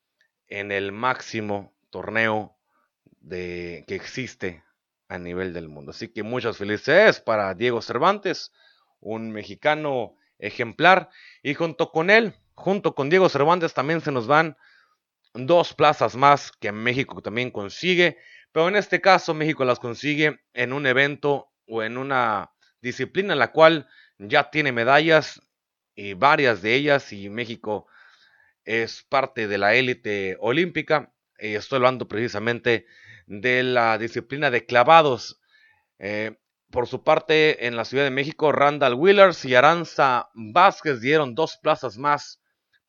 [0.48, 2.58] en el máximo torneo
[3.20, 4.64] de, que existe
[5.08, 5.92] a nivel del mundo.
[5.92, 8.52] Así que muchas felicidades para Diego Cervantes,
[9.00, 11.10] un mexicano ejemplar.
[11.42, 14.56] Y junto con él, junto con Diego Cervantes, también se nos van
[15.34, 18.18] dos plazas más que México también consigue.
[18.52, 23.38] Pero en este caso, México las consigue en un evento o en una disciplina en
[23.38, 25.42] la cual ya tiene medallas
[25.94, 27.86] y varias de ellas y México
[28.64, 31.12] es parte de la élite olímpica.
[31.38, 32.86] Y estoy hablando precisamente
[33.26, 35.40] de la disciplina de clavados.
[35.98, 36.36] Eh,
[36.70, 41.58] por su parte, en la Ciudad de México, Randall Willers y Aranza Vázquez dieron dos
[41.62, 42.40] plazas más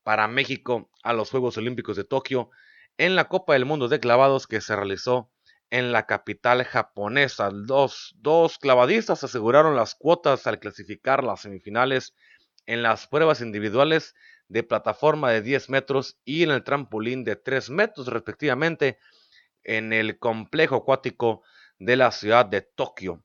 [0.04, 2.50] para México a los Juegos Olímpicos de Tokio
[2.98, 5.32] en la Copa del Mundo de Clavados que se realizó
[5.70, 7.50] en la capital japonesa.
[7.52, 12.16] Dos, dos clavadistas aseguraron las cuotas al clasificar las semifinales
[12.66, 14.16] en las pruebas individuales
[14.48, 18.98] de plataforma de 10 metros y en el trampolín de 3 metros respectivamente
[19.64, 21.44] en el complejo acuático
[21.80, 23.24] de la ciudad de Tokio.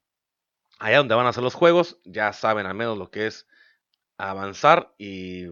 [0.82, 3.46] Allá donde van a ser los juegos, ya saben al menos lo que es
[4.18, 5.46] avanzar y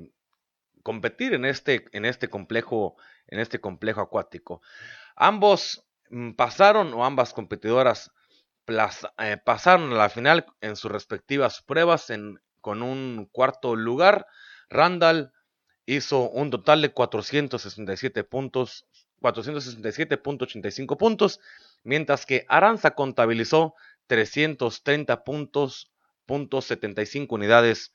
[0.82, 2.96] competir en este, en este complejo
[3.28, 4.60] en este complejo acuático.
[5.14, 8.10] Ambos mm, pasaron o ambas competidoras
[9.18, 12.08] eh, pasaron a la final en sus respectivas pruebas
[12.60, 14.26] con un cuarto lugar.
[14.68, 15.32] Randall
[15.86, 18.84] hizo un total de 467 puntos,
[19.20, 21.38] 467.85 puntos,
[21.84, 23.74] mientras que Aranza contabilizó
[24.10, 25.92] 330 puntos,
[26.26, 27.92] puntos 75 unidades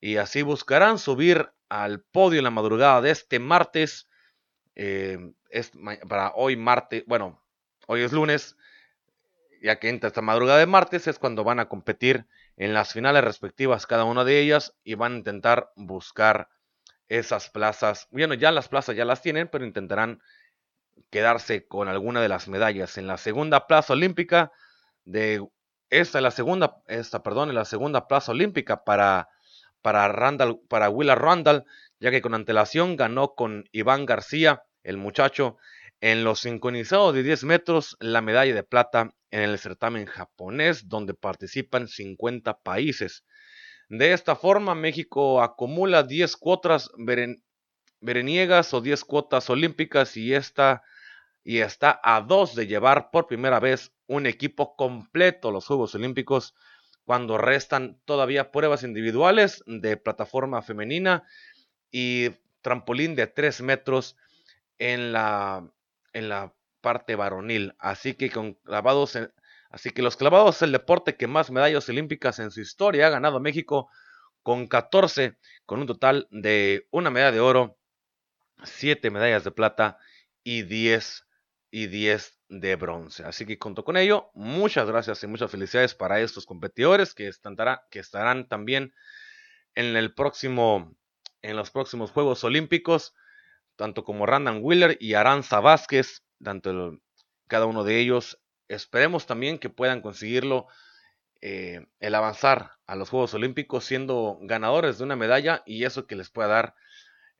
[0.00, 4.08] y así buscarán subir al podio en la madrugada de este martes.
[4.74, 5.18] Eh,
[5.50, 5.72] es
[6.08, 7.44] para hoy martes, bueno,
[7.86, 8.56] hoy es lunes,
[9.60, 12.24] ya que entra esta madrugada de martes es cuando van a competir
[12.56, 16.48] en las finales respectivas cada una de ellas y van a intentar buscar
[17.08, 18.08] esas plazas.
[18.10, 20.22] Bueno, ya las plazas ya las tienen, pero intentarán
[21.10, 22.96] quedarse con alguna de las medallas.
[22.96, 24.52] En la segunda plaza olímpica
[25.10, 25.46] de
[25.90, 29.28] esta es la segunda, esta, perdón, la segunda plaza olímpica para,
[29.82, 31.64] para Randall, para Willa Randall,
[31.98, 35.56] ya que con antelación ganó con Iván García, el muchacho,
[36.00, 41.12] en los sincronizados de 10 metros la medalla de plata en el certamen japonés, donde
[41.14, 43.24] participan 50 países.
[43.88, 46.90] De esta forma, México acumula 10 cuotas
[48.00, 50.82] vereniegas o 10 cuotas olímpicas y, está
[51.44, 56.54] y está a dos de llevar por primera vez un equipo completo los Juegos Olímpicos
[57.04, 61.24] cuando restan todavía pruebas individuales de plataforma femenina
[61.90, 64.16] y trampolín de 3 metros
[64.78, 65.68] en la,
[66.12, 67.74] en la parte varonil.
[67.78, 69.18] Así que con clavados,
[69.70, 73.10] así que los clavados es el deporte que más medallas olímpicas en su historia ha
[73.10, 73.88] ganado México
[74.42, 77.78] con 14, con un total de una medalla de oro,
[78.62, 79.98] 7 medallas de plata
[80.42, 81.26] y 10
[81.70, 83.24] y 10 de bronce.
[83.24, 87.30] Así que junto con ello, muchas gracias y muchas felicidades para estos competidores que,
[87.90, 88.92] que estarán también
[89.74, 90.96] en el próximo
[91.42, 93.14] en los próximos Juegos Olímpicos,
[93.76, 96.98] tanto como Randan Wheeler y Aranza Vázquez tanto
[97.46, 98.40] cada uno de ellos.
[98.68, 100.66] Esperemos también que puedan conseguirlo
[101.40, 106.16] eh, el avanzar a los Juegos Olímpicos siendo ganadores de una medalla y eso que
[106.16, 106.74] les pueda dar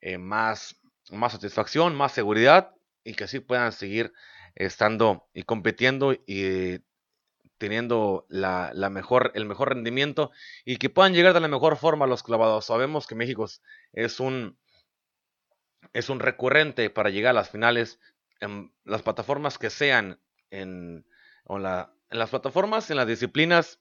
[0.01, 4.13] eh, más, más satisfacción, más seguridad y que así puedan seguir
[4.55, 6.81] estando y compitiendo y
[7.59, 10.31] teniendo la, mejor, el mejor rendimiento
[10.65, 12.65] y que puedan llegar de la mejor forma a los clavados.
[12.65, 13.47] Sabemos que México
[13.93, 14.59] es un,
[15.93, 18.01] es un recurrente para llegar a las finales
[18.41, 20.19] en las plataformas que sean,
[20.51, 21.05] en,
[21.49, 23.79] la, en las plataformas, en las disciplinas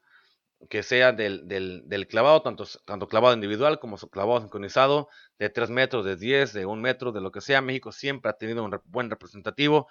[0.68, 6.04] que sea del, del, clavado, tanto, tanto clavado individual como clavado sincronizado, de 3 metros,
[6.06, 9.10] de 10, de 1 metro, de lo que sea, México siempre ha tenido un buen
[9.10, 9.88] representativo.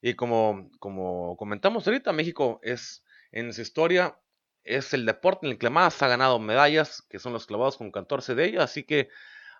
[0.00, 4.18] Y como, como comentamos ahorita, México es en su historia,
[4.64, 7.90] es el deporte en el que más ha ganado medallas, que son los clavados con
[7.90, 9.08] 14 de ellas, así que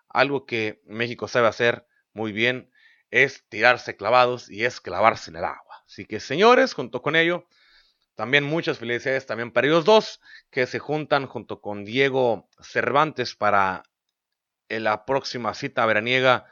[0.08, 2.70] algo que México sabe hacer muy bien
[3.10, 5.82] es tirarse clavados y es clavarse en el agua.
[5.86, 7.46] Así que señores, junto con ello,
[8.14, 10.20] también muchas felicidades también para ellos dos
[10.50, 13.84] que se juntan junto con Diego Cervantes para
[14.68, 16.46] la próxima cita veraniega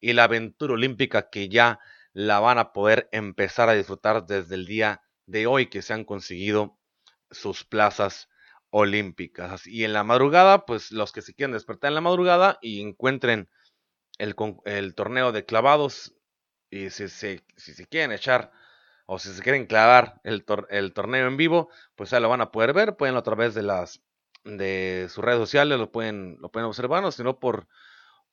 [0.00, 1.80] y la aventura olímpica que ya
[2.12, 6.04] la van a poder empezar a disfrutar desde el día de hoy que se han
[6.04, 6.78] conseguido
[7.30, 8.28] sus plazas
[8.70, 9.66] olímpicas.
[9.66, 13.48] Y en la madrugada, pues los que se quieran despertar en la madrugada y encuentren
[14.18, 14.34] el,
[14.94, 16.14] torneo de clavados
[16.70, 18.52] y si se, si quieren echar
[19.06, 22.72] o si se quieren clavar el, torneo en vivo, pues ya lo van a poder
[22.72, 24.02] ver, pueden a través de las
[24.44, 27.66] de sus redes sociales lo pueden lo pueden observar, o sino por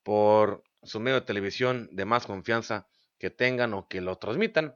[0.03, 4.75] por su medio de televisión de más confianza que tengan o que lo transmitan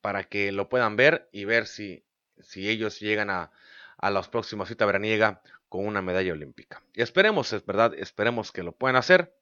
[0.00, 2.04] para que lo puedan ver y ver si,
[2.38, 3.50] si ellos llegan a,
[3.96, 6.82] a la próxima cita veraniega con una medalla olímpica.
[6.92, 9.34] Y esperemos, es verdad, esperemos que lo puedan hacer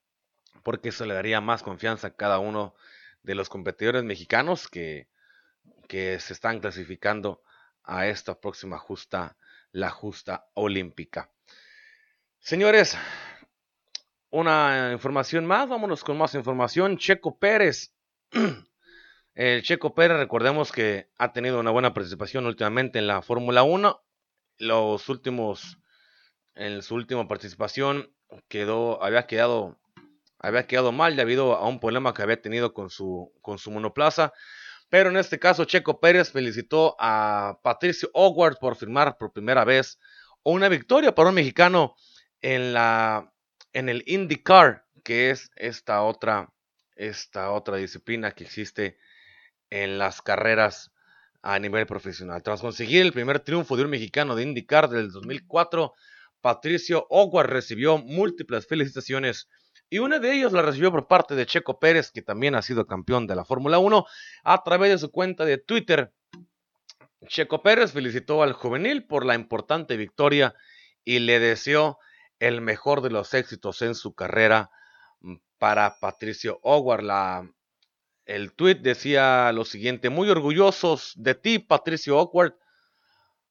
[0.62, 2.74] porque eso le daría más confianza a cada uno
[3.22, 5.08] de los competidores mexicanos que,
[5.90, 7.42] que se están clasificando
[7.82, 9.36] a esta próxima justa,
[9.72, 11.32] la justa olímpica.
[12.38, 12.96] Señores,
[14.30, 16.96] una información más, vámonos con más información.
[16.96, 17.92] Checo Pérez.
[19.34, 24.00] El Checo Pérez, recordemos que ha tenido una buena participación últimamente en la Fórmula 1.
[24.58, 25.78] Los últimos,
[26.54, 28.14] en su última participación,
[28.46, 29.80] quedó, había quedado
[30.38, 34.32] había quedado mal debido a un problema que había tenido con su, con su monoplaza.
[34.90, 39.98] Pero en este caso, Checo Pérez felicitó a Patricio Howard por firmar por primera vez
[40.42, 41.94] una victoria para un mexicano
[42.42, 43.32] en, la,
[43.72, 46.52] en el IndyCar, que es esta otra,
[46.96, 48.98] esta otra disciplina que existe
[49.70, 50.90] en las carreras
[51.40, 52.42] a nivel profesional.
[52.42, 55.94] Tras conseguir el primer triunfo de un mexicano de IndyCar del 2004,
[56.40, 59.48] Patricio Howard recibió múltiples felicitaciones
[59.90, 62.86] y una de ellas la recibió por parte de Checo Pérez, que también ha sido
[62.86, 64.06] campeón de la Fórmula 1,
[64.44, 66.12] a través de su cuenta de Twitter.
[67.26, 70.54] Checo Pérez felicitó al juvenil por la importante victoria
[71.04, 71.98] y le deseó
[72.38, 74.70] el mejor de los éxitos en su carrera
[75.58, 77.02] para Patricio Howard.
[77.02, 77.50] La,
[78.26, 82.54] el tweet decía lo siguiente, muy orgullosos de ti, Patricio Howard.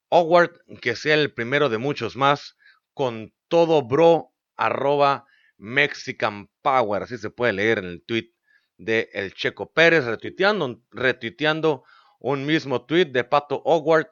[0.08, 2.56] Howard, que sea el primero de muchos más,
[2.94, 5.28] con todo bro, arroba
[5.60, 8.32] Mexican Power, así se puede leer en el tweet
[8.78, 11.84] de El Checo Pérez, retuiteando, retuiteando
[12.20, 14.08] un mismo tweet de Pato Howard,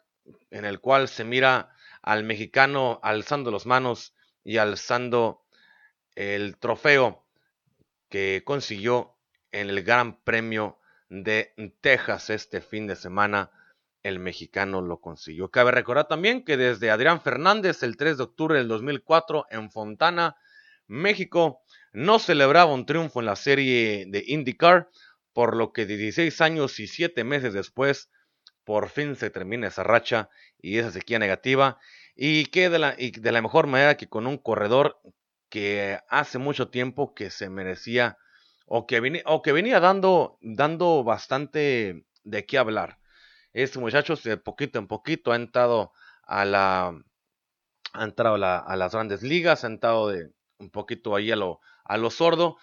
[0.51, 5.43] en el cual se mira al mexicano alzando las manos y alzando
[6.15, 7.25] el trofeo
[8.09, 9.17] que consiguió
[9.51, 10.79] en el Gran Premio
[11.09, 13.51] de Texas este fin de semana.
[14.03, 15.49] El mexicano lo consiguió.
[15.49, 20.37] Cabe recordar también que desde Adrián Fernández el 3 de octubre del 2004 en Fontana,
[20.87, 24.89] México no celebraba un triunfo en la serie de IndyCar,
[25.33, 28.09] por lo que 16 años y 7 meses después,
[28.63, 31.79] por fin se termina esa racha y esa sequía negativa,
[32.15, 34.99] y que de la, de la mejor manera que con un corredor
[35.49, 38.17] que hace mucho tiempo que se merecía
[38.65, 42.99] o que, venía, o que venía dando, dando bastante de qué hablar.
[43.53, 46.93] Este muchacho de poquito en poquito ha entrado a la
[47.93, 51.59] ha entrado a, a las grandes ligas, ha entrado de, un poquito ahí a lo,
[51.83, 52.57] a lo sordo,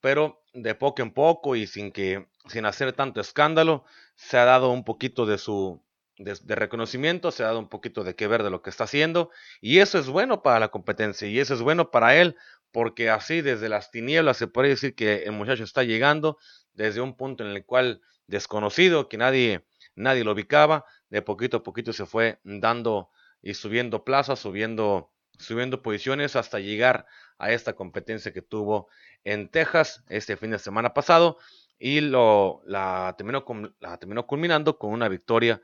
[0.00, 3.84] pero de poco en poco y sin que sin hacer tanto escándalo,
[4.16, 5.82] se ha dado un poquito de su
[6.18, 9.30] de, reconocimiento, se ha dado un poquito de qué ver de lo que está haciendo
[9.60, 12.36] y eso es bueno para la competencia y eso es bueno para él
[12.70, 16.38] porque así desde las tinieblas se puede decir que el muchacho está llegando
[16.74, 21.62] desde un punto en el cual desconocido, que nadie nadie lo ubicaba, de poquito a
[21.62, 23.10] poquito se fue dando
[23.42, 25.10] y subiendo plazas, subiendo
[25.42, 27.06] subiendo posiciones hasta llegar
[27.38, 28.88] a esta competencia que tuvo
[29.24, 31.38] en Texas este fin de semana pasado
[31.78, 33.44] y lo, la, terminó,
[33.80, 35.60] la terminó culminando con una victoria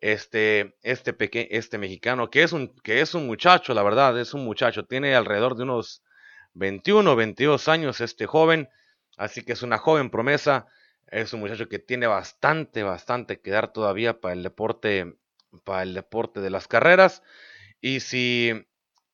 [0.00, 4.32] este, este, peque, este mexicano, que es, un, que es un muchacho, la verdad, es
[4.34, 6.02] un muchacho, tiene alrededor de unos
[6.54, 8.68] 21, 22 años este joven,
[9.16, 10.66] así que es una joven promesa,
[11.08, 15.16] es un muchacho que tiene bastante, bastante que dar todavía para el deporte,
[15.64, 17.22] para el deporte de las carreras,
[17.80, 18.66] y si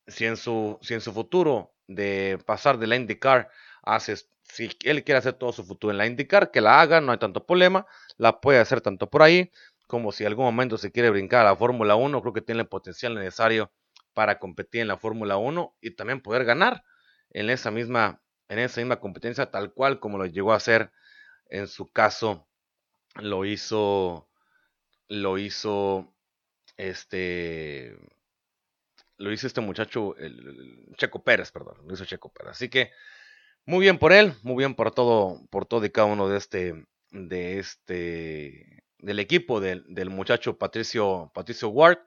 [0.07, 3.51] si en su, si en su futuro de pasar de la IndyCar
[3.83, 7.13] hace, si él quiere hacer todo su futuro en la IndyCar, que la haga, no
[7.13, 7.87] hay tanto problema,
[8.17, 9.51] la puede hacer tanto por ahí,
[9.87, 12.63] como si en algún momento se quiere brincar a la Fórmula 1, creo que tiene
[12.63, 13.73] el potencial necesario
[14.15, 16.85] para competir en la Fórmula 1 y también poder ganar
[17.31, 20.93] en esa misma, en esa misma competencia, tal cual como lo llegó a hacer
[21.51, 22.49] en su caso,
[23.17, 24.29] lo hizo,
[25.09, 26.15] lo hizo,
[26.77, 27.97] este,
[29.17, 32.53] lo hizo este muchacho, el, Checo Pérez, perdón, lo hizo Checo Pérez.
[32.53, 32.91] Así que
[33.67, 36.87] muy bien por él, muy bien por todo, por todo y cada uno de este,
[37.11, 41.99] de este, del equipo del, muchacho Patricio, Patricio Ward.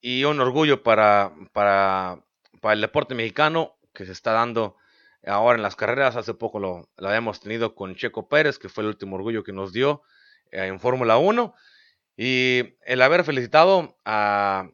[0.00, 2.24] Y un orgullo para, para,
[2.60, 4.76] para el deporte mexicano que se está dando
[5.24, 6.16] ahora en las carreras.
[6.16, 9.52] Hace poco lo, lo habíamos tenido con Checo Pérez, que fue el último orgullo que
[9.52, 10.02] nos dio
[10.50, 11.54] eh, en Fórmula 1.
[12.16, 14.68] Y el haber felicitado a,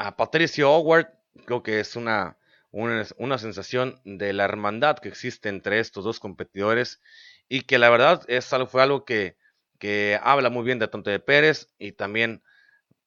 [0.00, 1.08] a Patricio Howard,
[1.44, 2.38] creo que es una,
[2.70, 7.02] una, sensación de la hermandad que existe entre estos dos competidores
[7.50, 9.36] y que la verdad es algo, fue algo que,
[9.78, 12.42] que habla muy bien de tanto de Pérez y también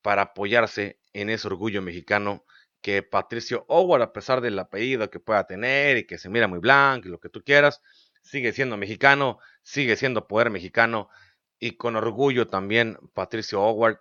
[0.04, 2.46] para apoyarse en ese orgullo mexicano
[2.80, 6.60] que Patricio Howard, a pesar del apellido que pueda tener y que se mira muy
[6.60, 7.82] blanco y lo que tú quieras,
[8.22, 11.10] sigue siendo mexicano, sigue siendo poder mexicano
[11.58, 13.98] y con orgullo también Patricio Howard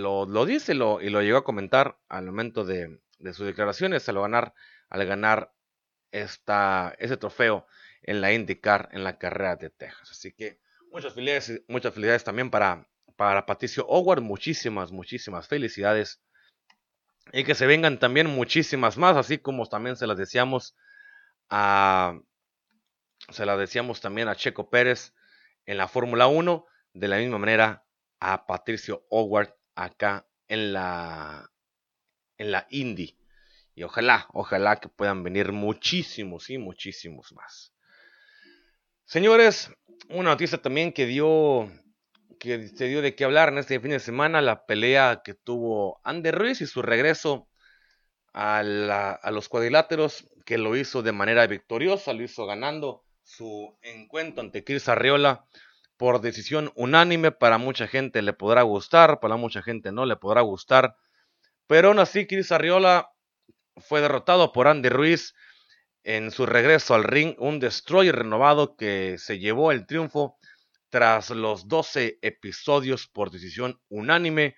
[0.00, 3.00] lo, dice lo, y lo llegó a comentar al momento de,
[3.32, 4.54] sus declaraciones al ganar,
[4.88, 5.52] al ganar
[6.10, 7.66] esta, ese trofeo
[8.02, 10.10] en la IndyCar en la carrera de Texas.
[10.10, 10.58] Así que
[10.90, 16.20] muchas felicidades, muchas felicidades también para, para Patricio Howard, muchísimas, muchísimas felicidades.
[17.32, 20.74] Y que se vengan también muchísimas más, así como también se las decíamos
[21.48, 22.18] a
[23.30, 25.14] se las decíamos también a Checo Pérez
[25.64, 27.84] en la Fórmula 1, de la misma manera
[28.18, 31.50] a Patricio Howard acá en la,
[32.38, 33.16] en la Indy.
[33.74, 37.72] Y ojalá, ojalá que puedan venir muchísimos y muchísimos más.
[39.04, 39.70] Señores,
[40.08, 41.70] una noticia también que dio
[42.38, 46.00] que se dio de qué hablar en este fin de semana, la pelea que tuvo
[46.02, 47.48] Ander Ruiz y su regreso
[48.32, 54.42] a, a los cuadriláteros, que lo hizo de manera victoriosa, lo hizo ganando su encuentro
[54.42, 55.46] ante Chris Arriola
[55.96, 57.32] por decisión unánime.
[57.32, 60.96] Para mucha gente le podrá gustar, para mucha gente no le podrá gustar.
[61.66, 63.10] Pero aún así, Chris Arriola
[63.76, 65.34] fue derrotado por Andy Ruiz
[66.04, 70.36] en su regreso al ring, un destroyer renovado que se llevó el triunfo
[70.90, 74.56] tras los 12 episodios por decisión unánime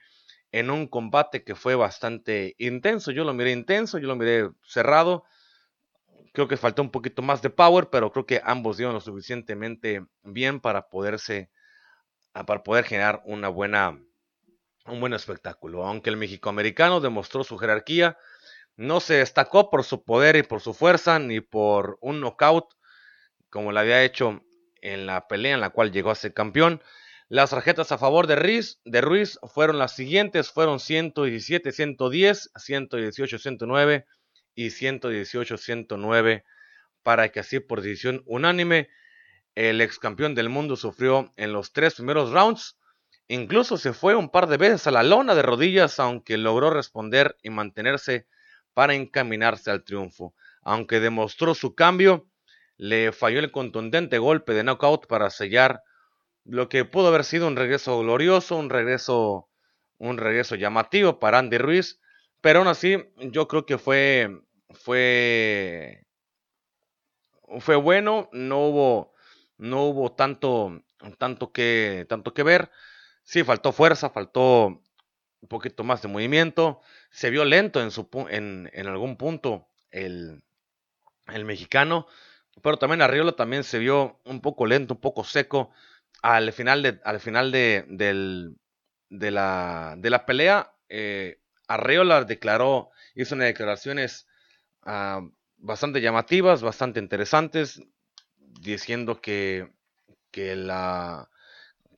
[0.51, 3.11] en un combate que fue bastante intenso.
[3.11, 5.25] Yo lo miré intenso, yo lo miré cerrado.
[6.35, 10.05] Creo que faltó un poquito más de power, pero creo que ambos dieron lo suficientemente
[10.25, 11.49] bien para poderse
[12.35, 13.97] ah, para poder generar una buena
[14.87, 15.87] un buen espectáculo.
[15.87, 18.19] Aunque el mexicoamericano demostró su jerarquía,
[18.77, 22.75] no se destacó por su poder y por su fuerza, ni por un knockout
[23.49, 24.43] como lo había hecho
[24.81, 26.83] en la pelea en la cual llegó a ser campeón.
[27.29, 33.39] Las tarjetas a favor de Ruiz, de Ruiz fueron las siguientes, fueron 117, 110, 118,
[33.39, 34.07] 109
[34.55, 36.45] y 118, 109
[37.03, 38.89] para que así por decisión unánime
[39.55, 42.77] el ex campeón del mundo sufrió en los tres primeros rounds.
[43.29, 47.37] Incluso se fue un par de veces a la lona de rodillas, aunque logró responder
[47.43, 48.27] y mantenerse
[48.75, 50.35] para encaminarse al triunfo.
[50.63, 52.27] Aunque demostró su cambio,
[52.77, 55.83] le falló el contundente golpe de knockout para sellar
[56.45, 59.49] lo que pudo haber sido un regreso glorioso, un regreso,
[59.99, 62.01] un regreso llamativo para Andy Ruiz,
[62.41, 66.05] pero aún así yo creo que fue, fue,
[67.61, 69.13] fue bueno, no hubo,
[69.59, 70.83] no hubo tanto,
[71.19, 72.71] tanto que, tanto que ver,
[73.23, 78.71] sí faltó fuerza, faltó un poquito más de movimiento, se vio lento en, su, en,
[78.73, 80.43] en algún punto el,
[81.29, 82.07] el mexicano,
[82.63, 85.73] pero también Arriola también se vio un poco lento, un poco seco
[86.23, 90.73] al final de, al final de, de, la, de la pelea.
[90.89, 94.27] Eh, Arriola declaró, hizo unas declaraciones
[94.85, 95.23] ah,
[95.57, 97.83] bastante llamativas, bastante interesantes,
[98.61, 99.73] diciendo que,
[100.31, 101.31] que, la,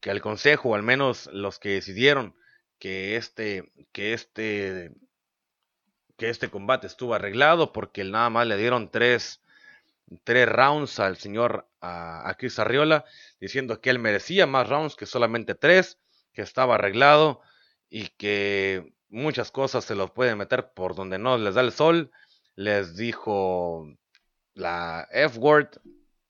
[0.00, 2.34] que el consejo, al menos los que decidieron
[2.78, 4.92] que este, que este,
[6.16, 9.42] que este combate estuvo arreglado, porque nada más le dieron tres,
[10.24, 13.04] tres rounds al señor a, Chris Arriola,
[13.40, 15.98] diciendo que él merecía más rounds que solamente tres,
[16.32, 17.40] que estaba arreglado
[17.88, 22.10] y que muchas cosas se los pueden meter por donde no les da el sol.
[22.56, 23.86] Les dijo
[24.54, 25.68] la F-word,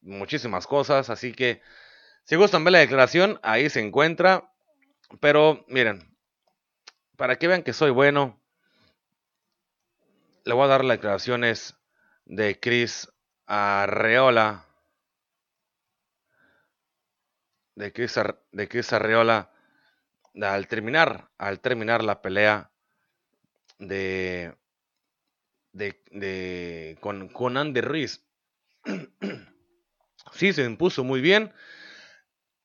[0.03, 1.63] muchísimas cosas, así que
[2.25, 4.53] si gustan ver la declaración, ahí se encuentra.
[5.21, 6.17] Pero miren,
[7.17, 8.41] para que vean que soy bueno,
[10.45, 11.77] le voy a dar las declaraciones
[12.25, 13.09] de Chris
[13.47, 14.67] Arreola.
[17.77, 18.19] De Chris,
[18.53, 19.53] de Chris Arreola
[20.43, 22.71] al terminar, al terminar la pelea
[23.79, 24.55] de,
[25.77, 28.25] de, con, con Andy Ruiz.
[30.33, 31.53] sí, se impuso muy bien.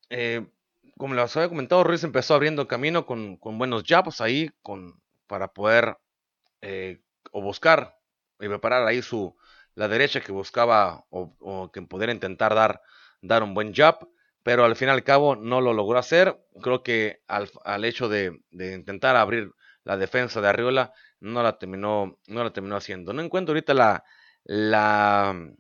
[0.10, 0.46] Eh,
[0.98, 5.48] como les había comentado, Ruiz empezó abriendo camino con, con buenos jabs ahí con, para
[5.48, 5.98] poder
[6.62, 7.02] eh,
[7.32, 7.98] o buscar
[8.40, 9.36] y preparar ahí su,
[9.76, 12.82] la derecha que buscaba o, que pudiera intentar dar,
[13.22, 14.08] dar un buen jab,
[14.44, 16.38] pero al fin y al cabo no lo logró hacer.
[16.62, 19.52] Creo que al, al hecho de, de, intentar abrir
[19.84, 23.14] la defensa de Arriola no la terminó, no la terminó haciendo.
[23.14, 24.04] No encuentro ahorita la,
[24.44, 25.54] la,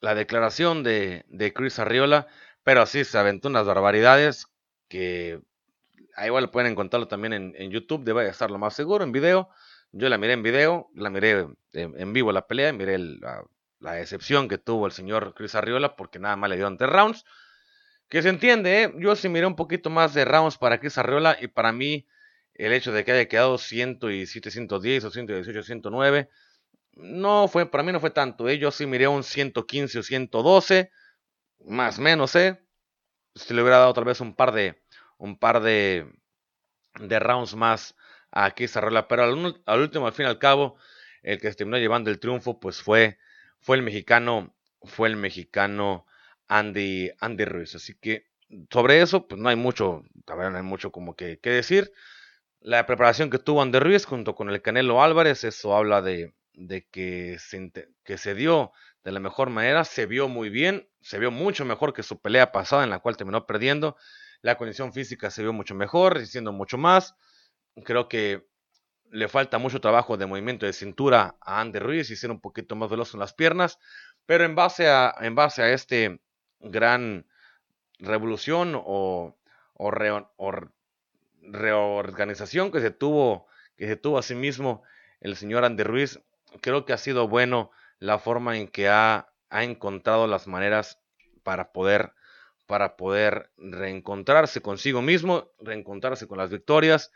[0.00, 2.26] la declaración de, de Chris Arriola,
[2.64, 4.46] pero sí se aventó unas barbaridades
[4.88, 5.40] que
[6.16, 9.50] ahí igual pueden encontrarlo también en, en YouTube, debe estar lo más seguro en video.
[9.92, 13.44] Yo la miré en video, la miré en, vivo la pelea, miré la,
[13.80, 17.24] la, excepción que tuvo el señor Chris Arriola porque nada más le dio tres rounds.
[18.08, 18.94] Que se entiende, ¿eh?
[18.96, 22.06] yo sí miré un poquito más de rounds para Chris Arriola y para mí
[22.58, 26.28] el hecho de que haya quedado 117, 110 o 118, 109,
[26.94, 28.58] no fue, para mí no fue tanto, ¿eh?
[28.58, 30.90] yo sí miré un 115 o 112,
[31.66, 32.60] más o menos, ¿eh?
[33.34, 34.82] Si le hubiera dado tal vez un par de,
[35.16, 36.06] un par de,
[37.00, 37.94] de rounds más
[38.30, 39.08] aquí esa rola.
[39.08, 40.76] Pero al, último, al fin y al cabo,
[41.22, 43.18] el que se terminó llevando el triunfo, pues fue,
[43.60, 46.06] fue el mexicano, fue el mexicano
[46.48, 47.74] Andy, Andy Ruiz.
[47.74, 48.26] Así que
[48.70, 51.92] sobre eso, pues no hay mucho, no hay mucho como que, que decir.
[52.60, 56.86] La preparación que tuvo Andy Ruiz junto con el Canelo Álvarez, eso habla de, de
[56.90, 57.72] que, se,
[58.04, 58.72] que se dio
[59.04, 62.52] de la mejor manera, se vio muy bien, se vio mucho mejor que su pelea
[62.52, 63.96] pasada en la cual terminó perdiendo.
[64.42, 67.14] La condición física se vio mucho mejor, diciendo mucho más.
[67.84, 68.48] Creo que
[69.10, 72.76] le falta mucho trabajo de movimiento de cintura a Andy Ruiz y ser un poquito
[72.76, 73.78] más veloz en las piernas,
[74.26, 76.20] pero en base a, en base a este
[76.60, 77.26] gran
[77.98, 79.36] revolución o,
[81.52, 83.46] reorganización que se tuvo
[83.76, 84.82] que se tuvo a sí mismo
[85.20, 86.20] el señor Andy Ruiz,
[86.60, 87.70] creo que ha sido bueno
[88.00, 91.00] la forma en que ha, ha encontrado las maneras
[91.42, 92.12] para poder
[92.66, 97.12] para poder reencontrarse consigo mismo, reencontrarse con las victorias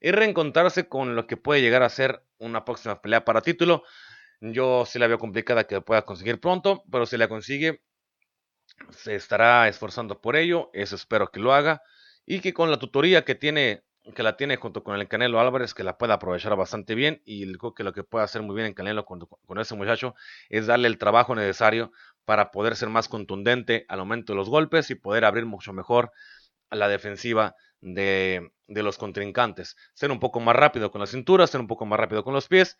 [0.00, 3.84] y reencontrarse con lo que puede llegar a ser una próxima pelea para título.
[4.40, 7.82] Yo sí la veo complicada que pueda conseguir pronto, pero si la consigue,
[8.90, 10.70] se estará esforzando por ello.
[10.72, 11.82] Eso espero que lo haga.
[12.26, 15.74] Y que con la tutoría que tiene, que la tiene junto con el Canelo Álvarez,
[15.74, 17.22] que la pueda aprovechar bastante bien.
[17.24, 19.26] Y creo que lo que puede hacer muy bien en Canelo con,
[19.58, 20.14] ese muchacho
[20.48, 21.92] es darle el trabajo necesario
[22.24, 26.10] para poder ser más contundente al momento de los golpes y poder abrir mucho mejor
[26.70, 29.76] la defensiva de, de, los contrincantes.
[29.92, 32.48] Ser un poco más rápido con la cintura, ser un poco más rápido con los
[32.48, 32.78] pies,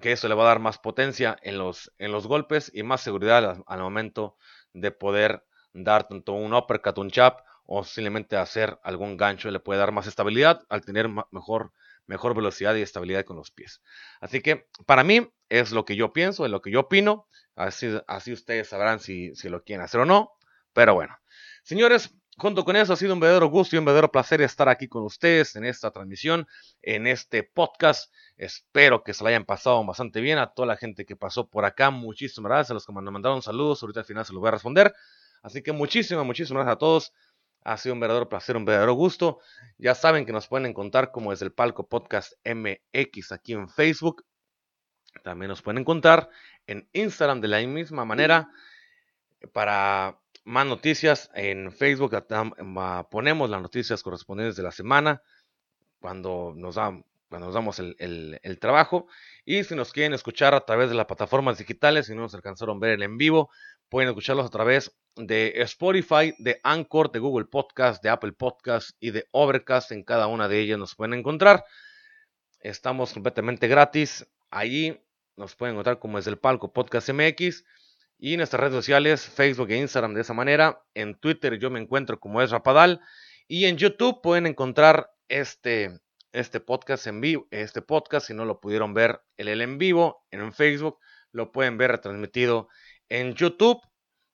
[0.00, 3.00] que eso le va a dar más potencia en los, en los golpes y más
[3.00, 4.36] seguridad al, al momento
[4.72, 7.40] de poder dar tanto un uppercut, un chap
[7.72, 9.48] o simplemente hacer algún gancho.
[9.48, 11.72] Le puede dar más estabilidad al tener mejor,
[12.06, 13.80] mejor velocidad y estabilidad con los pies.
[14.20, 17.28] Así que para mí es lo que yo pienso, es lo que yo opino.
[17.54, 20.32] Así, así ustedes sabrán si, si lo quieren hacer o no.
[20.72, 21.16] Pero bueno,
[21.62, 24.88] señores, junto con eso ha sido un verdadero gusto y un verdadero placer estar aquí
[24.88, 26.48] con ustedes en esta transmisión,
[26.82, 28.12] en este podcast.
[28.36, 31.64] Espero que se lo hayan pasado bastante bien a toda la gente que pasó por
[31.64, 31.90] acá.
[31.90, 33.80] Muchísimas gracias a los que me mandaron saludos.
[33.80, 34.92] Ahorita al final se los voy a responder.
[35.42, 37.12] Así que muchísimas, muchísimas gracias a todos.
[37.62, 39.38] Ha sido un verdadero placer, un verdadero gusto.
[39.78, 44.24] Ya saben que nos pueden encontrar como desde el palco podcast MX aquí en Facebook.
[45.22, 46.30] También nos pueden encontrar
[46.66, 48.50] en Instagram de la misma manera.
[49.52, 52.16] Para más noticias en Facebook
[53.10, 55.22] ponemos las noticias correspondientes de la semana
[56.00, 59.06] cuando nos, cuando nos damos el, el, trabajo.
[59.44, 62.78] Y si nos quieren escuchar a través de las plataformas digitales, si no nos alcanzaron
[62.78, 63.50] a ver el en vivo,
[63.90, 69.10] pueden escucharlos a través de Spotify, de Anchor, de Google Podcast, de Apple Podcast y
[69.10, 69.90] de Overcast.
[69.90, 71.64] En cada una de ellas nos pueden encontrar.
[72.60, 74.26] Estamos completamente gratis.
[74.50, 74.98] Allí
[75.36, 77.64] nos pueden encontrar como es el palco Podcast MX.
[78.18, 80.82] Y nuestras redes sociales, Facebook e Instagram de esa manera.
[80.94, 83.00] En Twitter yo me encuentro como es Rapadal.
[83.48, 85.98] Y en YouTube pueden encontrar este,
[86.32, 87.48] este podcast en vivo.
[87.50, 90.98] Este podcast, si no lo pudieron ver el, el en vivo en Facebook,
[91.32, 92.68] lo pueden ver retransmitido
[93.10, 93.80] en YouTube.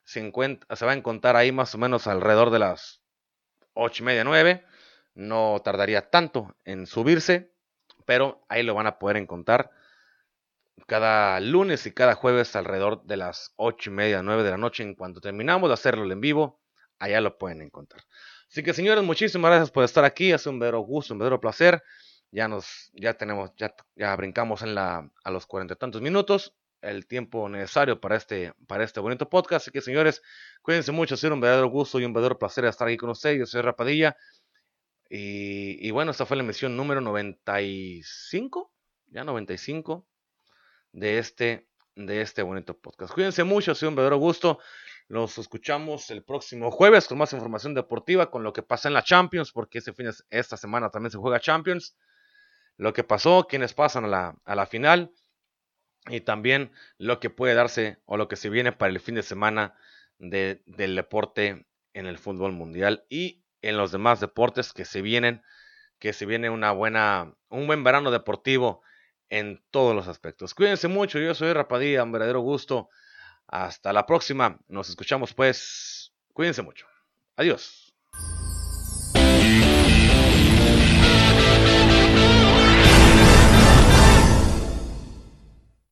[0.05, 3.03] Se, va a encontrar ahí más o menos alrededor de las
[3.75, 4.65] 8 y media, 9.
[5.15, 7.53] No tardaría tanto en subirse,
[8.05, 9.73] pero ahí lo van a poder encontrar
[10.87, 14.83] cada lunes y cada jueves alrededor de las ocho y media, nueve de la noche.
[14.83, 16.61] En cuanto terminamos de hacerlo en vivo,
[16.99, 18.05] allá lo pueden encontrar.
[18.49, 20.33] Así que señores, muchísimas gracias por estar aquí.
[20.33, 21.83] Hace un verdadero gusto, un verdadero placer.
[22.31, 26.55] Ya nos, ya tenemos, ya, ya brincamos en la, a los cuarenta y tantos minutos,
[26.83, 29.65] el tiempo necesario para este, para este bonito podcast.
[29.65, 30.23] Así que señores,
[30.63, 33.39] cuídense mucho, ha sido un verdadero gusto y un verdadero placer estar aquí con ustedes.
[33.39, 34.17] Yo soy Rapadilla.
[35.09, 38.73] Y, bueno, esta fue la emisión número 95,
[39.07, 40.05] ya 95
[40.93, 43.15] de este, de este bonito podcast.
[43.15, 44.59] Cuídense mucho, ha sido un verdadero gusto.
[45.07, 49.05] Los escuchamos el próximo jueves con más información deportiva, con lo que pasa en la
[49.05, 51.97] Champions, porque este fin esta semana también se juega Champions.
[52.77, 55.13] Lo que pasó, quienes pasan a la, a la final
[56.09, 59.23] y también lo que puede darse o lo que se viene para el fin de
[59.23, 59.75] semana
[60.19, 65.43] de, del deporte en el fútbol mundial y en los demás deportes que se vienen,
[65.99, 68.83] que se viene una buena, un buen verano deportivo
[69.29, 70.55] en todos los aspectos.
[70.55, 72.89] Cuídense mucho, yo soy Rapadilla, un verdadero gusto.
[73.49, 76.13] Hasta la próxima, nos escuchamos pues.
[76.33, 76.87] Cuídense mucho.
[77.37, 77.86] Adiós.